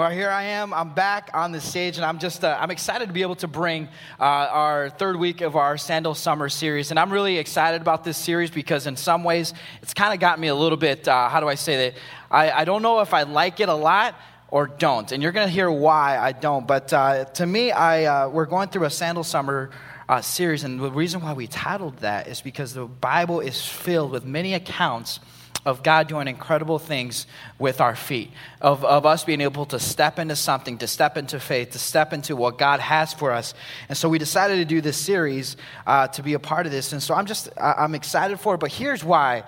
Well, 0.00 0.08
here 0.08 0.30
I 0.30 0.44
am. 0.44 0.72
I'm 0.72 0.94
back 0.94 1.28
on 1.34 1.52
the 1.52 1.60
stage, 1.60 1.98
and 1.98 2.06
I'm 2.06 2.18
just 2.18 2.42
uh, 2.42 2.56
I'm 2.58 2.70
excited 2.70 3.08
to 3.08 3.12
be 3.12 3.20
able 3.20 3.34
to 3.34 3.46
bring 3.46 3.86
uh, 4.18 4.22
our 4.24 4.88
third 4.88 5.16
week 5.16 5.42
of 5.42 5.56
our 5.56 5.76
Sandal 5.76 6.14
Summer 6.14 6.48
series. 6.48 6.90
And 6.90 6.98
I'm 6.98 7.12
really 7.12 7.36
excited 7.36 7.82
about 7.82 8.02
this 8.02 8.16
series 8.16 8.50
because, 8.50 8.86
in 8.86 8.96
some 8.96 9.24
ways, 9.24 9.52
it's 9.82 9.92
kind 9.92 10.14
of 10.14 10.18
got 10.18 10.40
me 10.40 10.48
a 10.48 10.54
little 10.54 10.78
bit. 10.78 11.06
Uh, 11.06 11.28
how 11.28 11.40
do 11.40 11.48
I 11.48 11.54
say 11.54 11.90
that? 11.90 12.00
I, 12.30 12.50
I 12.50 12.64
don't 12.64 12.80
know 12.80 13.00
if 13.00 13.12
I 13.12 13.24
like 13.24 13.60
it 13.60 13.68
a 13.68 13.74
lot 13.74 14.14
or 14.48 14.68
don't, 14.68 15.12
and 15.12 15.22
you're 15.22 15.32
going 15.32 15.46
to 15.46 15.52
hear 15.52 15.70
why 15.70 16.16
I 16.16 16.32
don't. 16.32 16.66
But 16.66 16.94
uh, 16.94 17.26
to 17.26 17.44
me, 17.44 17.70
I 17.70 18.04
uh, 18.04 18.28
we're 18.30 18.46
going 18.46 18.70
through 18.70 18.86
a 18.86 18.90
Sandal 18.90 19.22
Summer. 19.22 19.68
Uh, 20.08 20.20
series, 20.20 20.64
and 20.64 20.80
the 20.80 20.90
reason 20.90 21.20
why 21.20 21.32
we 21.32 21.46
titled 21.46 21.96
that 21.98 22.26
is 22.26 22.40
because 22.40 22.74
the 22.74 22.84
Bible 22.84 23.38
is 23.38 23.64
filled 23.64 24.10
with 24.10 24.24
many 24.24 24.54
accounts 24.54 25.20
of 25.64 25.82
God 25.82 26.08
doing 26.08 26.28
incredible 26.28 26.78
things 26.78 27.26
with 27.58 27.80
our 27.80 27.94
feet, 27.94 28.30
of, 28.60 28.84
of 28.84 29.04
us 29.04 29.24
being 29.24 29.40
able 29.40 29.66
to 29.66 29.78
step 29.78 30.18
into 30.18 30.36
something, 30.36 30.78
to 30.78 30.86
step 30.86 31.16
into 31.16 31.38
faith, 31.38 31.72
to 31.72 31.78
step 31.78 32.12
into 32.12 32.34
what 32.34 32.58
God 32.58 32.80
has 32.80 33.12
for 33.12 33.32
us. 33.32 33.54
And 33.88 33.96
so 33.96 34.08
we 34.08 34.18
decided 34.18 34.56
to 34.56 34.64
do 34.64 34.80
this 34.80 34.96
series 34.96 35.56
uh, 35.86 36.08
to 36.08 36.22
be 36.22 36.34
a 36.34 36.38
part 36.38 36.66
of 36.66 36.72
this. 36.72 36.92
And 36.92 37.02
so 37.02 37.14
I'm 37.14 37.26
just, 37.26 37.50
I'm 37.58 37.94
excited 37.94 38.40
for 38.40 38.54
it. 38.54 38.58
But 38.58 38.72
here's 38.72 39.04
why 39.04 39.44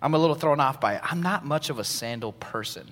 I'm 0.00 0.14
a 0.14 0.18
little 0.18 0.36
thrown 0.36 0.60
off 0.60 0.80
by 0.80 0.94
it 0.94 1.00
I'm 1.04 1.22
not 1.22 1.44
much 1.44 1.70
of 1.70 1.78
a 1.78 1.84
sandal 1.84 2.32
person. 2.32 2.86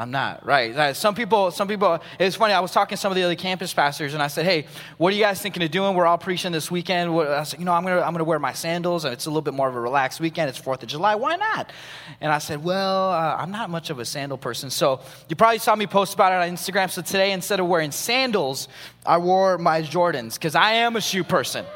I'm 0.00 0.10
not, 0.10 0.46
right? 0.46 0.96
Some 0.96 1.14
people, 1.14 1.50
some 1.50 1.68
people, 1.68 1.98
it's 2.18 2.34
funny, 2.34 2.54
I 2.54 2.60
was 2.60 2.72
talking 2.72 2.96
to 2.96 3.00
some 3.00 3.12
of 3.12 3.16
the 3.16 3.22
other 3.22 3.34
campus 3.34 3.74
pastors 3.74 4.14
and 4.14 4.22
I 4.22 4.28
said, 4.28 4.46
hey, 4.46 4.64
what 4.96 5.12
are 5.12 5.16
you 5.16 5.22
guys 5.22 5.42
thinking 5.42 5.62
of 5.62 5.70
doing? 5.70 5.94
We're 5.94 6.06
all 6.06 6.16
preaching 6.16 6.52
this 6.52 6.70
weekend. 6.70 7.10
I 7.10 7.42
said, 7.42 7.60
you 7.60 7.66
know, 7.66 7.74
I'm 7.74 7.82
going 7.84 7.98
to 7.98 8.02
I'm 8.02 8.14
gonna 8.14 8.24
wear 8.24 8.38
my 8.38 8.54
sandals 8.54 9.04
and 9.04 9.12
it's 9.12 9.26
a 9.26 9.28
little 9.28 9.42
bit 9.42 9.52
more 9.52 9.68
of 9.68 9.76
a 9.76 9.80
relaxed 9.80 10.18
weekend. 10.18 10.48
It's 10.48 10.58
4th 10.58 10.82
of 10.82 10.88
July. 10.88 11.16
Why 11.16 11.36
not? 11.36 11.70
And 12.22 12.32
I 12.32 12.38
said, 12.38 12.64
well, 12.64 13.10
uh, 13.10 13.36
I'm 13.38 13.50
not 13.50 13.68
much 13.68 13.90
of 13.90 13.98
a 13.98 14.06
sandal 14.06 14.38
person. 14.38 14.70
So 14.70 15.00
you 15.28 15.36
probably 15.36 15.58
saw 15.58 15.76
me 15.76 15.86
post 15.86 16.14
about 16.14 16.32
it 16.32 16.48
on 16.48 16.56
Instagram. 16.56 16.88
So 16.88 17.02
today, 17.02 17.32
instead 17.32 17.60
of 17.60 17.66
wearing 17.66 17.90
sandals, 17.90 18.68
I 19.04 19.18
wore 19.18 19.58
my 19.58 19.82
Jordans 19.82 20.34
because 20.34 20.54
I 20.54 20.72
am 20.72 20.96
a 20.96 21.02
shoe 21.02 21.24
person. 21.24 21.66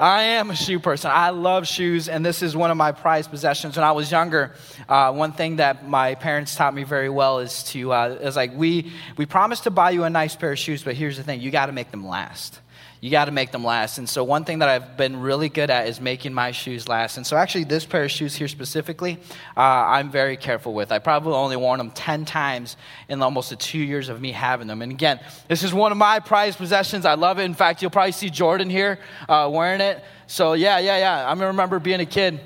I 0.00 0.22
am 0.22 0.50
a 0.50 0.56
shoe 0.56 0.78
person. 0.78 1.10
I 1.12 1.30
love 1.30 1.66
shoes, 1.66 2.08
and 2.08 2.24
this 2.24 2.42
is 2.42 2.54
one 2.54 2.70
of 2.70 2.76
my 2.76 2.92
prized 2.92 3.30
possessions. 3.30 3.76
When 3.76 3.84
I 3.84 3.92
was 3.92 4.10
younger, 4.10 4.52
uh, 4.88 5.12
one 5.12 5.32
thing 5.32 5.56
that 5.56 5.88
my 5.88 6.14
parents 6.16 6.54
taught 6.54 6.74
me 6.74 6.84
very 6.84 7.08
well 7.08 7.38
is 7.38 7.62
to 7.64 7.92
uh, 7.92 8.18
is 8.20 8.36
like 8.36 8.52
we 8.54 8.92
we 9.16 9.24
promise 9.24 9.60
to 9.60 9.70
buy 9.70 9.90
you 9.90 10.04
a 10.04 10.10
nice 10.10 10.36
pair 10.36 10.52
of 10.52 10.58
shoes, 10.58 10.82
but 10.82 10.94
here's 10.96 11.16
the 11.16 11.22
thing: 11.22 11.40
you 11.40 11.50
got 11.50 11.66
to 11.66 11.72
make 11.72 11.90
them 11.90 12.06
last 12.06 12.60
you 13.00 13.10
got 13.10 13.26
to 13.26 13.30
make 13.30 13.52
them 13.52 13.62
last. 13.62 13.98
And 13.98 14.08
so, 14.08 14.24
one 14.24 14.44
thing 14.44 14.60
that 14.60 14.68
I've 14.68 14.96
been 14.96 15.20
really 15.20 15.48
good 15.48 15.70
at 15.70 15.86
is 15.86 16.00
making 16.00 16.32
my 16.32 16.50
shoes 16.50 16.88
last. 16.88 17.16
And 17.16 17.26
so, 17.26 17.36
actually, 17.36 17.64
this 17.64 17.84
pair 17.84 18.04
of 18.04 18.10
shoes 18.10 18.34
here 18.34 18.48
specifically, 18.48 19.18
uh, 19.56 19.60
I'm 19.60 20.10
very 20.10 20.36
careful 20.36 20.72
with. 20.72 20.90
I 20.92 20.98
probably 20.98 21.34
only 21.34 21.56
worn 21.56 21.78
them 21.78 21.90
10 21.90 22.24
times 22.24 22.76
in 23.08 23.22
almost 23.22 23.50
the 23.50 23.56
two 23.56 23.78
years 23.78 24.08
of 24.08 24.20
me 24.20 24.32
having 24.32 24.66
them. 24.66 24.82
And 24.82 24.92
again, 24.92 25.20
this 25.48 25.62
is 25.62 25.74
one 25.74 25.92
of 25.92 25.98
my 25.98 26.20
prized 26.20 26.58
possessions. 26.58 27.04
I 27.04 27.14
love 27.14 27.38
it. 27.38 27.44
In 27.44 27.54
fact, 27.54 27.82
you'll 27.82 27.90
probably 27.90 28.12
see 28.12 28.30
Jordan 28.30 28.70
here 28.70 28.98
uh, 29.28 29.48
wearing 29.52 29.80
it. 29.80 30.02
So, 30.26 30.54
yeah, 30.54 30.78
yeah, 30.78 30.98
yeah. 30.98 31.26
I 31.26 31.32
remember 31.32 31.78
being 31.78 32.00
a 32.00 32.06
kid. 32.06 32.40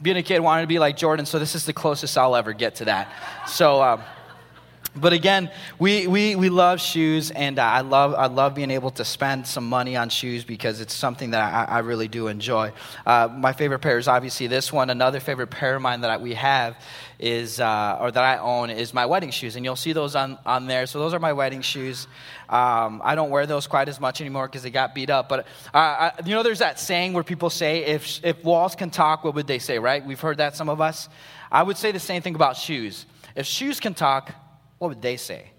Being 0.00 0.16
a 0.16 0.22
kid, 0.22 0.40
wanting 0.40 0.62
to 0.62 0.68
be 0.68 0.78
like 0.78 0.96
Jordan, 0.96 1.26
so 1.26 1.40
this 1.40 1.56
is 1.56 1.66
the 1.66 1.72
closest 1.72 2.16
I'll 2.16 2.36
ever 2.36 2.52
get 2.52 2.76
to 2.76 2.84
that. 2.84 3.12
So, 3.48 3.82
um, 3.82 4.00
but 4.94 5.14
again, 5.14 5.50
we, 5.78 6.06
we, 6.06 6.36
we 6.36 6.50
love 6.50 6.78
shoes, 6.78 7.30
and 7.30 7.58
I, 7.58 7.80
love, 7.80 8.14
I 8.14 8.26
love 8.26 8.54
being 8.54 8.70
able 8.70 8.90
to 8.92 9.06
spend 9.06 9.46
some 9.46 9.66
money 9.66 9.96
on 9.96 10.10
shoes 10.10 10.44
because 10.44 10.82
it's 10.82 10.92
something 10.92 11.30
that 11.30 11.70
I, 11.70 11.76
I 11.76 11.78
really 11.78 12.08
do 12.08 12.26
enjoy. 12.26 12.72
Uh, 13.06 13.28
my 13.34 13.54
favorite 13.54 13.78
pair 13.78 13.96
is 13.96 14.06
obviously 14.06 14.48
this 14.48 14.70
one. 14.70 14.90
Another 14.90 15.18
favorite 15.18 15.46
pair 15.46 15.76
of 15.76 15.82
mine 15.82 16.02
that 16.02 16.20
we 16.20 16.34
have 16.34 16.76
is, 17.18 17.58
uh, 17.58 17.96
or 18.02 18.10
that 18.10 18.22
I 18.22 18.36
own, 18.36 18.68
is 18.68 18.92
my 18.92 19.06
wedding 19.06 19.30
shoes, 19.30 19.56
and 19.56 19.64
you'll 19.64 19.76
see 19.76 19.94
those 19.94 20.14
on, 20.14 20.38
on 20.44 20.66
there. 20.66 20.86
So 20.86 20.98
those 20.98 21.14
are 21.14 21.20
my 21.20 21.32
wedding 21.32 21.62
shoes. 21.62 22.06
Um, 22.50 23.00
I 23.02 23.14
don't 23.14 23.30
wear 23.30 23.46
those 23.46 23.66
quite 23.66 23.88
as 23.88 23.98
much 23.98 24.20
anymore 24.20 24.46
because 24.46 24.62
they 24.62 24.70
got 24.70 24.94
beat 24.94 25.08
up. 25.08 25.26
But 25.26 25.46
uh, 25.72 25.78
I, 25.78 26.12
you 26.26 26.34
know, 26.34 26.42
there's 26.42 26.58
that 26.58 26.78
saying 26.78 27.14
where 27.14 27.24
people 27.24 27.48
say, 27.48 27.86
if, 27.86 28.22
if 28.22 28.44
walls 28.44 28.74
can 28.74 28.90
talk, 28.90 29.24
what 29.24 29.34
would 29.36 29.46
they 29.46 29.58
say, 29.58 29.78
right? 29.78 30.04
We've 30.04 30.20
heard 30.20 30.36
that, 30.36 30.54
some 30.54 30.68
of 30.68 30.82
us. 30.82 31.08
I 31.50 31.62
would 31.62 31.78
say 31.78 31.92
the 31.92 32.00
same 32.00 32.20
thing 32.20 32.34
about 32.34 32.58
shoes. 32.58 33.06
If 33.34 33.46
shoes 33.46 33.80
can 33.80 33.94
talk, 33.94 34.34
what 34.82 34.88
would 34.88 35.00
they 35.00 35.16
say? 35.16 35.51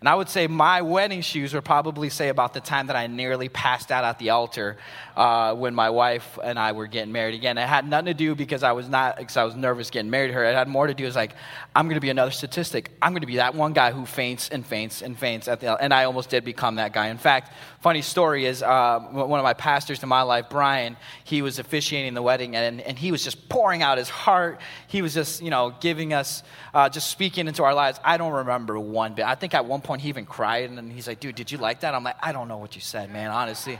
And 0.00 0.10
I 0.10 0.14
would 0.14 0.28
say 0.28 0.46
my 0.46 0.82
wedding 0.82 1.22
shoes 1.22 1.54
would 1.54 1.64
probably 1.64 2.10
say 2.10 2.28
about 2.28 2.52
the 2.52 2.60
time 2.60 2.88
that 2.88 2.96
I 2.96 3.06
nearly 3.06 3.48
passed 3.48 3.90
out 3.90 4.04
at 4.04 4.18
the 4.18 4.28
altar 4.28 4.76
uh, 5.16 5.54
when 5.54 5.74
my 5.74 5.88
wife 5.88 6.38
and 6.44 6.58
I 6.58 6.72
were 6.72 6.86
getting 6.86 7.12
married. 7.12 7.34
Again, 7.34 7.56
it 7.56 7.66
had 7.66 7.88
nothing 7.88 8.06
to 8.06 8.14
do 8.14 8.34
because 8.34 8.62
I 8.62 8.72
was 8.72 8.90
not 8.90 9.16
because 9.16 9.38
I 9.38 9.44
was 9.44 9.56
nervous 9.56 9.88
getting 9.88 10.10
married 10.10 10.28
to 10.28 10.34
her. 10.34 10.44
It 10.44 10.54
had 10.54 10.68
more 10.68 10.86
to 10.86 10.92
do 10.92 11.04
with 11.04 11.16
like 11.16 11.32
I'm 11.74 11.86
going 11.86 11.94
to 11.94 12.02
be 12.02 12.10
another 12.10 12.30
statistic. 12.30 12.90
I'm 13.00 13.12
going 13.12 13.22
to 13.22 13.26
be 13.26 13.36
that 13.36 13.54
one 13.54 13.72
guy 13.72 13.90
who 13.90 14.04
faints 14.04 14.50
and 14.50 14.66
faints 14.66 15.00
and 15.00 15.18
faints 15.18 15.48
at 15.48 15.60
the 15.60 15.82
and 15.82 15.94
I 15.94 16.04
almost 16.04 16.28
did 16.28 16.44
become 16.44 16.74
that 16.74 16.92
guy. 16.92 17.06
In 17.06 17.16
fact, 17.16 17.54
funny 17.80 18.02
story 18.02 18.44
is 18.44 18.62
uh, 18.62 19.00
one 19.00 19.40
of 19.40 19.44
my 19.44 19.54
pastors 19.54 20.02
in 20.02 20.10
my 20.10 20.22
life, 20.22 20.50
Brian. 20.50 20.98
He 21.24 21.40
was 21.40 21.58
officiating 21.58 22.12
the 22.12 22.22
wedding 22.22 22.54
and 22.54 22.82
and 22.82 22.98
he 22.98 23.12
was 23.12 23.24
just 23.24 23.48
pouring 23.48 23.82
out 23.82 23.96
his 23.96 24.10
heart. 24.10 24.60
He 24.88 25.00
was 25.00 25.14
just 25.14 25.40
you 25.40 25.48
know 25.48 25.74
giving 25.80 26.12
us 26.12 26.42
uh, 26.74 26.90
just 26.90 27.08
speaking 27.10 27.48
into 27.48 27.64
our 27.64 27.72
lives. 27.72 27.98
I 28.04 28.18
don't 28.18 28.34
remember 28.34 28.78
one 28.78 29.14
bit. 29.14 29.24
I 29.24 29.36
think 29.36 29.54
at 29.54 29.64
one 29.64 29.80
point 29.86 30.02
he 30.02 30.08
even 30.08 30.26
cried 30.26 30.70
and 30.70 30.92
he's 30.92 31.06
like, 31.06 31.20
"Dude, 31.20 31.34
did 31.34 31.50
you 31.50 31.58
like 31.58 31.80
that?" 31.80 31.94
I'm 31.94 32.04
like, 32.04 32.16
"I 32.22 32.32
don't 32.32 32.48
know 32.48 32.58
what 32.58 32.74
you 32.74 32.80
said, 32.80 33.10
man. 33.10 33.30
Honestly." 33.30 33.78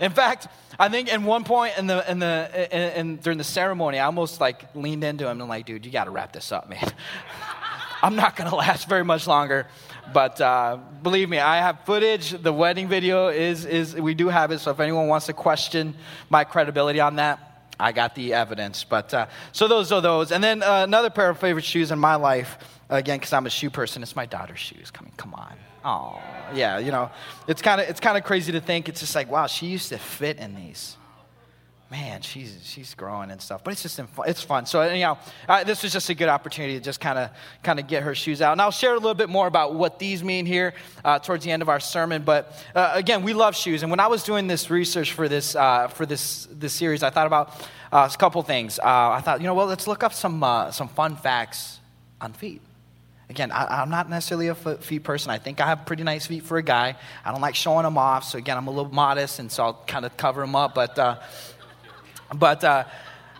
In 0.00 0.10
fact, 0.10 0.48
I 0.78 0.88
think 0.88 1.08
in 1.12 1.24
one 1.24 1.44
point 1.44 1.78
in 1.78 1.86
the 1.86 2.10
in 2.10 2.18
the 2.18 2.68
in, 2.72 2.92
in, 2.98 3.16
during 3.16 3.38
the 3.38 3.44
ceremony, 3.44 3.98
I 3.98 4.06
almost 4.06 4.40
like 4.40 4.74
leaned 4.74 5.04
into 5.04 5.28
him 5.28 5.40
and 5.40 5.48
like, 5.48 5.66
dude, 5.66 5.86
you 5.86 5.92
got 5.92 6.04
to 6.04 6.10
wrap 6.10 6.32
this 6.32 6.50
up, 6.50 6.68
man. 6.68 6.92
I'm 8.02 8.16
not 8.16 8.36
to 8.36 8.54
last 8.54 8.88
very 8.88 9.04
much 9.04 9.26
longer. 9.26 9.66
But 10.12 10.38
uh, 10.40 10.78
believe 11.02 11.30
me, 11.30 11.38
I 11.38 11.58
have 11.58 11.80
footage. 11.86 12.30
The 12.30 12.52
wedding 12.52 12.88
video 12.88 13.28
is 13.28 13.64
is 13.64 13.94
we 13.94 14.14
do 14.14 14.28
have 14.28 14.50
it. 14.50 14.58
So 14.58 14.70
if 14.72 14.80
anyone 14.80 15.08
wants 15.08 15.26
to 15.26 15.32
question 15.32 15.94
my 16.28 16.44
credibility 16.44 17.00
on 17.00 17.16
that. 17.16 17.50
I 17.78 17.90
got 17.90 18.14
the 18.14 18.34
evidence, 18.34 18.84
but 18.84 19.12
uh, 19.12 19.26
so 19.50 19.66
those 19.66 19.90
are 19.90 20.00
those. 20.00 20.30
And 20.30 20.44
then 20.44 20.62
uh, 20.62 20.84
another 20.84 21.10
pair 21.10 21.28
of 21.28 21.38
favorite 21.38 21.64
shoes 21.64 21.90
in 21.90 21.98
my 21.98 22.14
life, 22.14 22.56
again, 22.88 23.18
because 23.18 23.32
I'm 23.32 23.46
a 23.46 23.50
shoe 23.50 23.70
person, 23.70 24.02
it's 24.02 24.16
my 24.16 24.26
daughter's 24.26 24.58
shoes. 24.58 24.90
Come, 24.90 25.10
come 25.16 25.34
on. 25.34 25.56
Oh, 25.84 26.18
yeah, 26.54 26.78
you 26.78 26.90
know, 26.90 27.10
it's 27.46 27.60
kind 27.60 27.80
of 27.80 27.88
it's 27.88 28.00
kind 28.00 28.16
of 28.16 28.24
crazy 28.24 28.52
to 28.52 28.60
think. 28.60 28.88
It's 28.88 29.00
just 29.00 29.14
like, 29.14 29.30
wow, 29.30 29.46
she 29.46 29.66
used 29.66 29.90
to 29.90 29.98
fit 29.98 30.38
in 30.38 30.54
these. 30.54 30.96
Man, 31.90 32.22
she's 32.22 32.58
she's 32.64 32.94
growing 32.94 33.30
and 33.30 33.40
stuff, 33.40 33.62
but 33.62 33.72
it's 33.72 33.82
just 33.82 34.00
it's 34.26 34.42
fun. 34.42 34.64
So 34.64 34.80
anyhow, 34.80 35.18
uh, 35.46 35.62
this 35.62 35.82
was 35.82 35.92
just 35.92 36.08
a 36.08 36.14
good 36.14 36.30
opportunity 36.30 36.74
to 36.78 36.80
just 36.80 37.00
kind 37.00 37.18
of 37.18 37.30
kind 37.62 37.78
of 37.78 37.86
get 37.86 38.02
her 38.02 38.14
shoes 38.14 38.40
out. 38.40 38.52
And 38.52 38.62
I'll 38.62 38.70
share 38.70 38.92
a 38.92 38.98
little 38.98 39.14
bit 39.14 39.28
more 39.28 39.46
about 39.46 39.74
what 39.74 39.98
these 39.98 40.24
mean 40.24 40.46
here 40.46 40.72
uh, 41.04 41.18
towards 41.18 41.44
the 41.44 41.50
end 41.50 41.60
of 41.60 41.68
our 41.68 41.80
sermon. 41.80 42.22
But 42.22 42.58
uh, 42.74 42.92
again, 42.94 43.22
we 43.22 43.34
love 43.34 43.54
shoes, 43.54 43.82
and 43.82 43.90
when 43.90 44.00
I 44.00 44.06
was 44.06 44.22
doing 44.22 44.46
this 44.46 44.70
research 44.70 45.12
for 45.12 45.28
this 45.28 45.54
uh, 45.54 45.88
for 45.88 46.06
this 46.06 46.48
this 46.50 46.72
series, 46.72 47.02
I 47.02 47.10
thought 47.10 47.26
about 47.26 47.60
uh, 47.92 48.08
a 48.10 48.16
couple 48.16 48.42
things. 48.42 48.78
Uh, 48.78 49.10
I 49.10 49.20
thought, 49.20 49.42
you 49.42 49.46
know, 49.46 49.54
well, 49.54 49.66
let's 49.66 49.86
look 49.86 50.02
up 50.02 50.14
some 50.14 50.40
some 50.72 50.88
fun 50.88 51.16
facts 51.16 51.78
on 52.22 52.32
feet. 52.32 52.62
Again, 53.30 53.50
I, 53.50 53.82
am 53.82 53.88
not 53.88 54.10
necessarily 54.10 54.48
a 54.48 54.54
feet 54.54 55.02
person. 55.02 55.30
I 55.30 55.38
think 55.38 55.60
I 55.60 55.66
have 55.66 55.86
pretty 55.86 56.02
nice 56.02 56.26
feet 56.26 56.44
for 56.44 56.58
a 56.58 56.62
guy. 56.62 56.96
I 57.24 57.32
don't 57.32 57.40
like 57.40 57.54
showing 57.54 57.84
them 57.84 57.96
off. 57.96 58.24
So, 58.24 58.36
again, 58.36 58.56
I'm 58.56 58.66
a 58.66 58.70
little 58.70 58.92
modest, 58.92 59.38
and 59.38 59.50
so 59.50 59.64
I'll 59.64 59.84
kind 59.86 60.04
of 60.04 60.16
cover 60.16 60.42
them 60.42 60.54
up. 60.54 60.74
But, 60.74 60.98
uh, 60.98 61.20
but, 62.34 62.62
uh, 62.62 62.84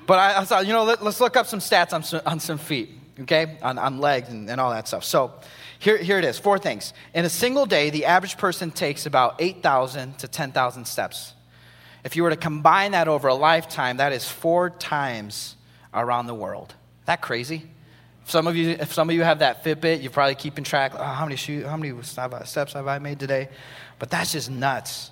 but 0.06 0.19
I, 0.19 0.40
I, 0.40 0.44
thought, 0.44 0.66
you 0.66 0.72
know, 0.72 0.84
let, 0.84 1.02
us 1.02 1.20
look 1.20 1.36
up 1.36 1.46
some 1.46 1.60
stats 1.60 1.92
on 1.92 2.02
some, 2.02 2.22
on 2.25 2.40
some 2.40 2.56
feet, 2.56 2.90
okay, 3.20 3.58
on, 3.62 3.78
on 3.78 3.98
legs 3.98 4.31
and, 4.31 4.48
and 4.48 4.58
all 4.58 4.70
that 4.70 4.88
stuff. 4.88 5.04
So, 5.04 5.32
here, 5.78 5.98
here 5.98 6.19
it 6.19 6.25
is 6.25 6.38
four 6.38 6.58
things. 6.58 6.94
In 7.12 7.26
a 7.26 7.30
single 7.30 7.66
day, 7.66 7.90
the 7.90 8.06
average 8.06 8.38
person 8.38 8.70
takes 8.70 9.04
about 9.04 9.37
8,000 9.38 10.19
to 10.19 10.28
10,000 10.28 10.87
steps. 10.87 11.34
If 12.04 12.16
you 12.16 12.22
were 12.22 12.30
to 12.30 12.37
combine 12.37 12.92
that 12.92 13.06
over 13.06 13.28
a 13.28 13.34
lifetime, 13.34 13.98
that 13.98 14.12
is 14.12 14.26
four 14.26 14.70
times 14.70 15.56
around 15.92 16.26
the 16.26 16.34
world. 16.34 16.75
That 17.04 17.20
crazy? 17.20 17.64
Some 18.26 18.47
of 18.47 18.56
you, 18.56 18.71
if 18.71 18.93
some 18.93 19.11
of 19.11 19.15
you 19.15 19.23
have 19.23 19.41
that 19.41 19.65
Fitbit, 19.65 20.03
you're 20.03 20.11
probably 20.11 20.35
keeping 20.35 20.65
track. 20.65 20.93
Oh, 20.94 21.03
how 21.03 21.25
many 21.25 21.37
shoes, 21.37 21.67
how 21.67 21.76
many 21.76 21.93
steps 22.03 22.73
have 22.73 22.87
I 22.87 22.99
made 22.99 23.21
today? 23.21 23.49
But 23.99 24.11
that's 24.11 24.32
just 24.32 24.50
nuts. 24.50 25.11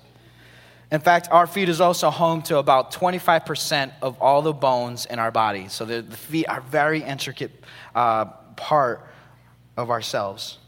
In 0.91 0.99
fact, 0.99 1.27
our 1.31 1.47
feet 1.47 1.69
is 1.69 1.81
also 1.81 2.09
home 2.09 2.43
to 2.43 2.57
about 2.57 2.91
25% 2.91 3.91
of 4.01 4.21
all 4.21 4.41
the 4.41 4.53
bones 4.53 5.05
in 5.05 5.17
our 5.17 5.31
body. 5.31 5.67
So 5.67 5.85
the, 5.85 6.01
the 6.01 6.17
feet 6.17 6.47
are 6.47 6.61
very 6.61 7.01
intricate 7.01 7.51
uh, 7.95 8.25
part 8.55 9.07
of 9.75 9.89
ourselves. 9.89 10.59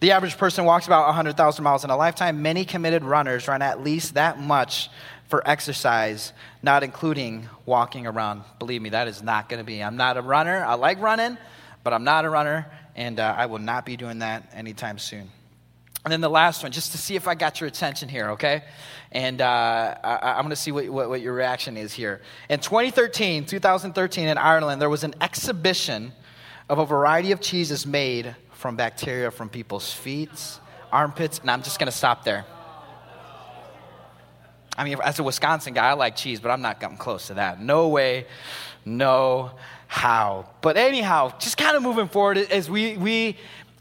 The 0.00 0.12
average 0.12 0.38
person 0.38 0.64
walks 0.64 0.86
about 0.86 1.06
100,000 1.06 1.64
miles 1.64 1.84
in 1.84 1.90
a 1.90 1.96
lifetime. 1.96 2.42
Many 2.42 2.64
committed 2.64 3.04
runners 3.04 3.48
run 3.48 3.62
at 3.62 3.82
least 3.82 4.14
that 4.14 4.38
much 4.38 4.90
for 5.28 5.42
exercise, 5.48 6.32
not 6.62 6.82
including 6.82 7.48
walking 7.66 8.06
around. 8.06 8.44
Believe 8.58 8.82
me, 8.82 8.90
that 8.90 9.08
is 9.08 9.22
not 9.22 9.48
going 9.48 9.58
to 9.58 9.64
be. 9.64 9.82
I'm 9.82 9.96
not 9.96 10.16
a 10.16 10.22
runner. 10.22 10.64
I 10.64 10.74
like 10.74 11.00
running, 11.00 11.36
but 11.84 11.92
I'm 11.92 12.02
not 12.04 12.24
a 12.24 12.30
runner, 12.30 12.66
and 12.96 13.20
uh, 13.20 13.34
I 13.36 13.46
will 13.46 13.58
not 13.58 13.86
be 13.86 13.96
doing 13.96 14.18
that 14.20 14.50
anytime 14.54 14.98
soon. 14.98 15.30
And 16.04 16.12
then 16.12 16.20
the 16.20 16.30
last 16.30 16.62
one, 16.62 16.72
just 16.72 16.92
to 16.92 16.98
see 16.98 17.16
if 17.16 17.26
I 17.26 17.34
got 17.34 17.60
your 17.60 17.68
attention 17.68 18.08
here, 18.08 18.30
okay? 18.32 18.64
And 19.12 19.40
uh, 19.40 19.94
I, 20.04 20.32
am 20.32 20.42
going 20.42 20.50
to 20.50 20.56
see 20.56 20.70
what, 20.70 20.88
what, 20.88 21.08
what, 21.08 21.20
your 21.22 21.32
reaction 21.32 21.78
is 21.78 21.94
here. 21.94 22.20
In 22.50 22.60
2013, 22.60 23.46
2013 23.46 24.28
in 24.28 24.36
Ireland, 24.36 24.82
there 24.82 24.90
was 24.90 25.02
an 25.04 25.14
exhibition 25.20 26.12
of 26.68 26.78
a 26.78 26.84
variety 26.84 27.32
of 27.32 27.40
cheeses 27.40 27.86
made 27.86 28.36
from 28.52 28.76
bacteria 28.76 29.30
from 29.30 29.48
people's 29.48 29.92
feet, 29.92 30.58
armpits, 30.92 31.38
and 31.38 31.50
I'm 31.50 31.62
just 31.62 31.78
going 31.78 31.90
to 31.90 31.96
stop 31.96 32.24
there. 32.24 32.44
I 34.76 34.84
mean, 34.84 34.98
as 35.02 35.18
a 35.18 35.22
Wisconsin 35.22 35.72
guy, 35.72 35.88
I 35.88 35.92
like 35.92 36.16
cheese, 36.16 36.40
but 36.40 36.50
I'm 36.50 36.60
not 36.60 36.80
getting 36.80 36.96
close 36.96 37.28
to 37.28 37.34
that. 37.34 37.62
No 37.62 37.88
way, 37.88 38.26
no 38.84 39.52
how. 39.94 40.46
But 40.60 40.76
anyhow, 40.76 41.32
just 41.38 41.56
kind 41.56 41.76
of 41.76 41.82
moving 41.82 42.08
forward 42.08 42.38
as 42.38 42.68
we, 42.68 42.96
we, 42.96 43.36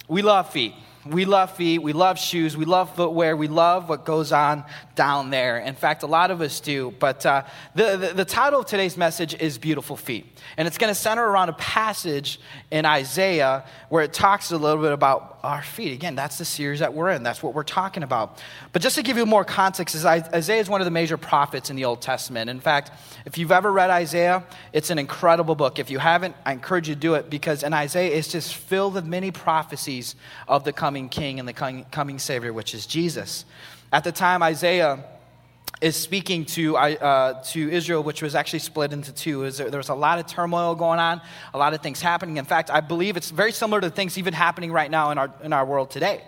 we 0.08 0.22
love 0.22 0.52
feet. 0.52 0.74
We 1.06 1.26
love 1.26 1.56
feet, 1.58 1.80
we 1.80 1.92
love 1.92 2.18
shoes, 2.18 2.56
we 2.56 2.64
love 2.64 2.96
footwear, 2.96 3.36
we 3.36 3.50
love 3.50 3.90
what 3.90 4.06
goes 4.06 4.32
on 4.32 4.64
down 4.96 5.32
there. 5.32 5.60
In 5.60 5.76
fact, 5.76 6.04
a 6.04 6.08
lot 6.08 6.32
of 6.32 6.40
us 6.40 6.60
do. 6.62 6.94
But 6.98 7.26
uh, 7.26 7.44
the, 7.76 7.98
the, 7.98 8.14
the, 8.14 8.26
title 8.26 8.62
of 8.62 8.68
today's 8.68 8.96
message 8.96 9.34
is 9.34 9.58
Beautiful 9.58 9.98
Feet. 9.98 10.26
And 10.56 10.68
it's 10.68 10.78
going 10.78 10.92
to 10.92 10.96
center 10.96 11.26
around 11.26 11.50
a 11.50 11.54
passage 11.54 12.40
in 12.72 12.86
Isaiah 12.86 13.66
where 13.90 14.04
it 14.04 14.14
talks 14.14 14.52
a 14.52 14.58
little 14.58 14.82
bit 14.82 14.94
about 14.94 15.40
our 15.44 15.62
feet. 15.62 15.92
Again, 15.92 16.16
that's 16.16 16.38
the 16.38 16.46
series 16.46 16.80
that 16.80 16.94
we're 16.94 17.10
in, 17.10 17.22
that's 17.22 17.44
what 17.44 17.54
we're 17.54 17.64
talking 17.64 18.04
about. 18.04 18.42
But 18.72 18.82
just 18.82 18.96
to 18.96 19.04
give 19.04 19.18
you 19.18 19.26
more 19.26 19.44
context, 19.44 20.06
Isaiah 20.06 20.62
is 20.62 20.70
one 20.70 20.80
of 20.80 20.86
the 20.86 20.92
major 20.92 21.18
prophets 21.18 21.70
in 21.70 21.76
the 21.76 21.84
Old 21.84 22.02
Testament. 22.02 22.50
In 22.50 22.62
fact, 22.62 22.92
if 23.26 23.38
you've 23.38 23.52
ever 23.52 23.72
read 23.72 23.90
Isaiah, 23.90 24.46
it's 24.72 24.90
an 24.90 25.00
incredible 25.00 25.56
book. 25.56 25.80
If 25.80 25.90
you 25.90 26.00
haven't, 26.00 26.36
I 26.46 26.54
encourage 26.54 26.88
you 26.88 26.96
to 26.96 27.00
do 27.00 27.16
it 27.16 27.30
because 27.30 27.64
in 27.64 27.74
Isaiah, 27.74 28.16
it's 28.16 28.30
just 28.30 28.56
filled 28.56 28.94
with 28.94 29.06
many 29.06 29.32
prophecies 29.32 30.16
of 30.48 30.64
the 30.64 30.72
coming 30.72 30.93
king 31.10 31.40
and 31.40 31.48
the 31.48 31.54
coming 31.92 32.20
Savior, 32.20 32.54
which 32.54 32.74
is 32.74 32.86
Jesus. 32.86 33.46
At 33.92 34.04
the 34.04 34.12
time, 34.12 34.42
Isaiah 34.42 35.04
is 35.82 35.96
speaking 35.96 36.46
to, 36.46 36.78
uh, 36.78 37.44
to 37.44 37.70
Israel, 37.70 38.04
which 38.04 38.22
was 38.22 38.36
actually 38.36 38.60
split 38.60 38.94
into 38.94 39.12
two. 39.12 39.50
There 39.52 39.78
was 39.78 39.90
a 39.90 39.96
lot 39.96 40.18
of 40.18 40.28
turmoil 40.28 40.76
going 40.76 41.00
on, 41.00 41.22
a 41.54 41.58
lot 41.58 41.74
of 41.74 41.82
things 41.82 42.02
happening. 42.02 42.38
In 42.38 42.46
fact, 42.46 42.70
I 42.70 42.80
believe 42.80 43.18
it's 43.18 43.30
very 43.30 43.52
similar 43.52 43.82
to 43.82 43.90
things 43.90 44.18
even 44.18 44.34
happening 44.34 44.72
right 44.72 44.90
now 44.90 45.12
in 45.12 45.18
our, 45.18 45.34
in 45.44 45.52
our 45.52 45.66
world 45.66 45.92
today. 45.92 46.24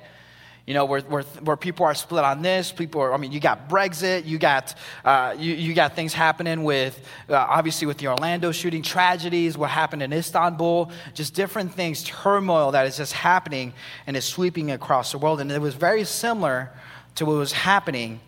You 0.66 0.74
know, 0.74 0.86
where, 0.86 1.02
where, 1.02 1.22
where 1.22 1.58
people 1.58 1.86
are 1.86 1.94
split 1.94 2.24
on 2.24 2.42
this, 2.42 2.72
people 2.72 3.00
are, 3.00 3.14
I 3.14 3.18
mean, 3.18 3.32
you 3.32 3.40
got 3.40 3.70
Brexit, 3.70 4.26
you 4.26 4.40
got, 4.40 4.74
uh, 5.04 5.36
you, 5.38 5.54
you 5.54 5.76
got 5.76 5.96
things 5.96 6.12
happening 6.12 6.64
with, 6.64 7.00
uh, 7.30 7.36
obviously, 7.36 7.86
with 7.86 8.00
the 8.00 8.08
Orlando 8.08 8.52
shooting, 8.52 8.82
tragedies, 8.82 9.60
what 9.60 9.70
happened 9.70 10.02
in 10.02 10.12
Istanbul, 10.12 10.92
just 11.14 11.36
different 11.36 11.72
things, 11.72 12.04
turmoil 12.04 12.72
that 12.72 12.88
is 12.88 12.98
just 12.98 13.14
happening 13.14 13.74
and 14.08 14.18
is 14.18 14.26
sweeping 14.26 14.72
across 14.72 15.12
the 15.12 15.20
world. 15.20 15.40
And 15.40 15.52
it 15.52 15.62
was 15.62 15.76
very 15.76 16.04
similar 16.04 16.72
to 17.14 17.26
what 17.28 17.36
was 17.36 17.52
happening 17.52 18.20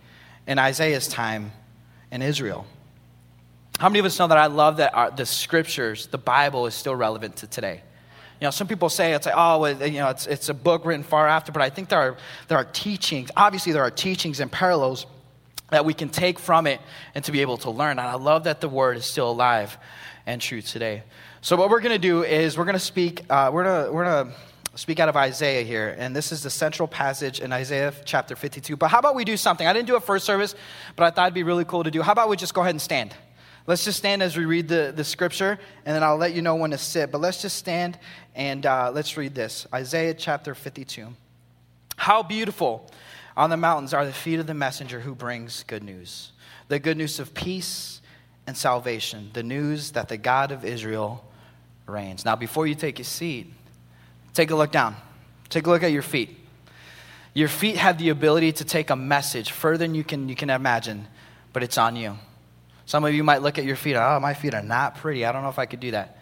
in 0.46 0.60
Isaiah's 0.60 1.08
time 1.08 1.52
in 2.12 2.22
Israel. 2.22 2.68
How 3.80 3.90
many 3.90 4.00
of 4.00 4.06
us 4.06 4.18
know 4.20 4.28
that 4.28 4.38
I 4.38 4.46
love 4.46 4.78
that 4.78 4.94
our, 4.94 5.10
the 5.10 5.26
scriptures, 5.26 6.06
the 6.08 6.18
Bible, 6.20 6.68
is 6.68 6.76
still 6.76 6.96
relevant 6.96 7.38
to 7.38 7.48
today? 7.48 7.82
You 8.40 8.46
know, 8.46 8.52
some 8.52 8.68
people 8.68 8.90
say 8.90 9.14
it's 9.14 9.26
like, 9.26 9.36
oh, 9.36 9.66
you 9.66 10.00
know, 10.00 10.10
it's, 10.10 10.28
it's 10.28 10.50
a 10.50 10.54
book 10.54 10.86
written 10.86 11.04
far 11.04 11.28
after, 11.28 11.52
but 11.52 11.62
I 11.62 11.70
think 11.72 11.90
there 11.90 12.00
are, 12.00 12.18
there 12.48 12.58
are 12.58 12.66
teachings. 12.66 13.32
Obviously, 13.36 13.72
there 13.72 13.82
are 13.82 13.90
teachings 13.90 14.40
and 14.40 14.52
parallels 14.52 15.08
that 15.70 15.86
we 15.86 15.94
can 15.94 16.10
take 16.10 16.38
from 16.38 16.68
it 16.68 16.80
and 17.16 17.26
to 17.26 17.32
be 17.32 17.42
able 17.42 17.58
to 17.58 17.72
learn. 17.72 18.00
And 18.00 18.08
I 18.08 18.14
love 18.14 18.44
that 18.44 18.62
the 18.62 18.70
word 18.70 18.98
is 18.98 19.06
still 19.06 19.32
alive 19.32 19.78
and 20.26 20.40
true 20.40 20.62
today. 20.62 21.04
So, 21.42 21.56
what 21.56 21.70
we're 21.70 21.80
going 21.80 21.94
to 21.94 22.00
do 22.00 22.24
is 22.24 22.58
we're 22.58 22.66
going 22.66 22.74
to 22.74 22.80
speak, 22.80 23.24
uh, 23.30 23.50
we're 23.52 23.64
going 23.64 23.94
we're 23.94 24.04
to 24.04 24.30
speak 24.76 25.00
out 25.00 25.10
of 25.10 25.16
Isaiah 25.16 25.64
here, 25.64 25.96
and 25.98 26.16
this 26.16 26.32
is 26.32 26.44
the 26.44 26.50
central 26.50 26.88
passage 26.88 27.40
in 27.40 27.52
Isaiah 27.52 27.94
chapter 28.06 28.36
52. 28.36 28.76
But 28.76 28.90
how 28.90 29.00
about 29.00 29.16
we 29.16 29.26
do 29.26 29.36
something? 29.36 29.66
I 29.66 29.74
didn't 29.74 29.88
do 29.88 29.96
a 29.96 30.00
first 30.00 30.26
service, 30.26 30.54
but 30.96 31.06
I 31.06 31.10
thought 31.10 31.26
it'd 31.26 31.34
be 31.34 31.44
really 31.44 31.66
cool 31.66 31.84
to 31.84 31.92
do. 31.92 32.04
How 32.04 32.12
about 32.12 32.30
we 32.30 32.38
just 32.38 32.54
go 32.54 32.62
ahead 32.62 32.76
and 32.76 32.82
stand? 32.82 33.16
Let's 33.68 33.86
just 33.86 34.00
stand 34.00 34.24
as 34.24 34.36
we 34.36 34.46
read 34.46 34.68
the, 34.68 34.92
the 34.96 35.04
scripture, 35.04 35.60
and 35.86 35.96
then 35.96 36.02
I'll 36.02 36.18
let 36.18 36.34
you 36.34 36.42
know 36.42 36.56
when 36.56 36.72
to 36.72 36.78
sit. 36.78 37.12
But 37.12 37.22
let's 37.22 37.42
just 37.42 37.58
stand 37.58 38.00
and 38.34 38.66
uh, 38.66 38.92
let's 38.94 39.16
read 39.18 39.36
this 39.36 39.68
Isaiah 39.74 40.16
chapter 40.16 40.56
52. 40.56 41.10
How 41.98 42.24
beautiful 42.24 42.90
on 43.36 43.50
the 43.52 43.58
mountains 43.58 43.94
are 43.94 44.06
the 44.06 44.14
feet 44.14 44.40
of 44.40 44.48
the 44.48 44.56
messenger 44.56 45.00
who 45.00 45.14
brings 45.14 45.64
good 45.64 45.84
news, 45.84 46.32
the 46.70 46.80
good 46.80 46.98
news 46.98 47.20
of 47.20 47.36
peace 47.36 48.02
and 48.48 48.58
salvation, 48.58 49.30
the 49.34 49.44
news 49.44 49.92
that 49.92 50.08
the 50.10 50.18
God 50.18 50.52
of 50.52 50.66
Israel 50.66 51.24
reigns. 51.86 52.26
Now, 52.26 52.36
before 52.36 52.66
you 52.66 52.74
take 52.74 53.00
a 53.00 53.04
seat, 53.04 53.54
Take 54.38 54.52
a 54.52 54.56
look 54.56 54.72
down. 54.72 54.96
Take 55.50 55.66
a 55.66 55.72
look 55.72 55.82
at 55.82 55.92
your 55.92 56.04
feet. 56.04 56.38
Your 57.34 57.48
feet 57.48 57.76
have 57.76 57.98
the 57.98 58.10
ability 58.10 58.52
to 58.52 58.64
take 58.64 58.92
a 58.92 58.96
message 58.96 59.50
further 59.50 59.80
than 59.80 59.96
you 59.96 60.04
can, 60.04 60.30
you 60.30 60.36
can 60.36 60.52
imagine, 60.52 61.08
but 61.54 61.64
it's 61.64 61.80
on 61.80 61.96
you. 61.96 62.20
Some 62.88 63.04
of 63.04 63.14
you 63.14 63.22
might 63.22 63.42
look 63.42 63.60
at 63.60 63.66
your 63.66 63.76
feet, 63.76 63.98
oh, 63.98 64.20
my 64.22 64.34
feet 64.34 64.54
are 64.54 64.64
not 64.64 64.96
pretty. 64.96 65.26
I 65.26 65.34
don't 65.34 65.44
know 65.44 65.50
if 65.50 65.60
I 65.60 65.66
could 65.66 65.82
do 65.82 65.92
that. 65.92 66.18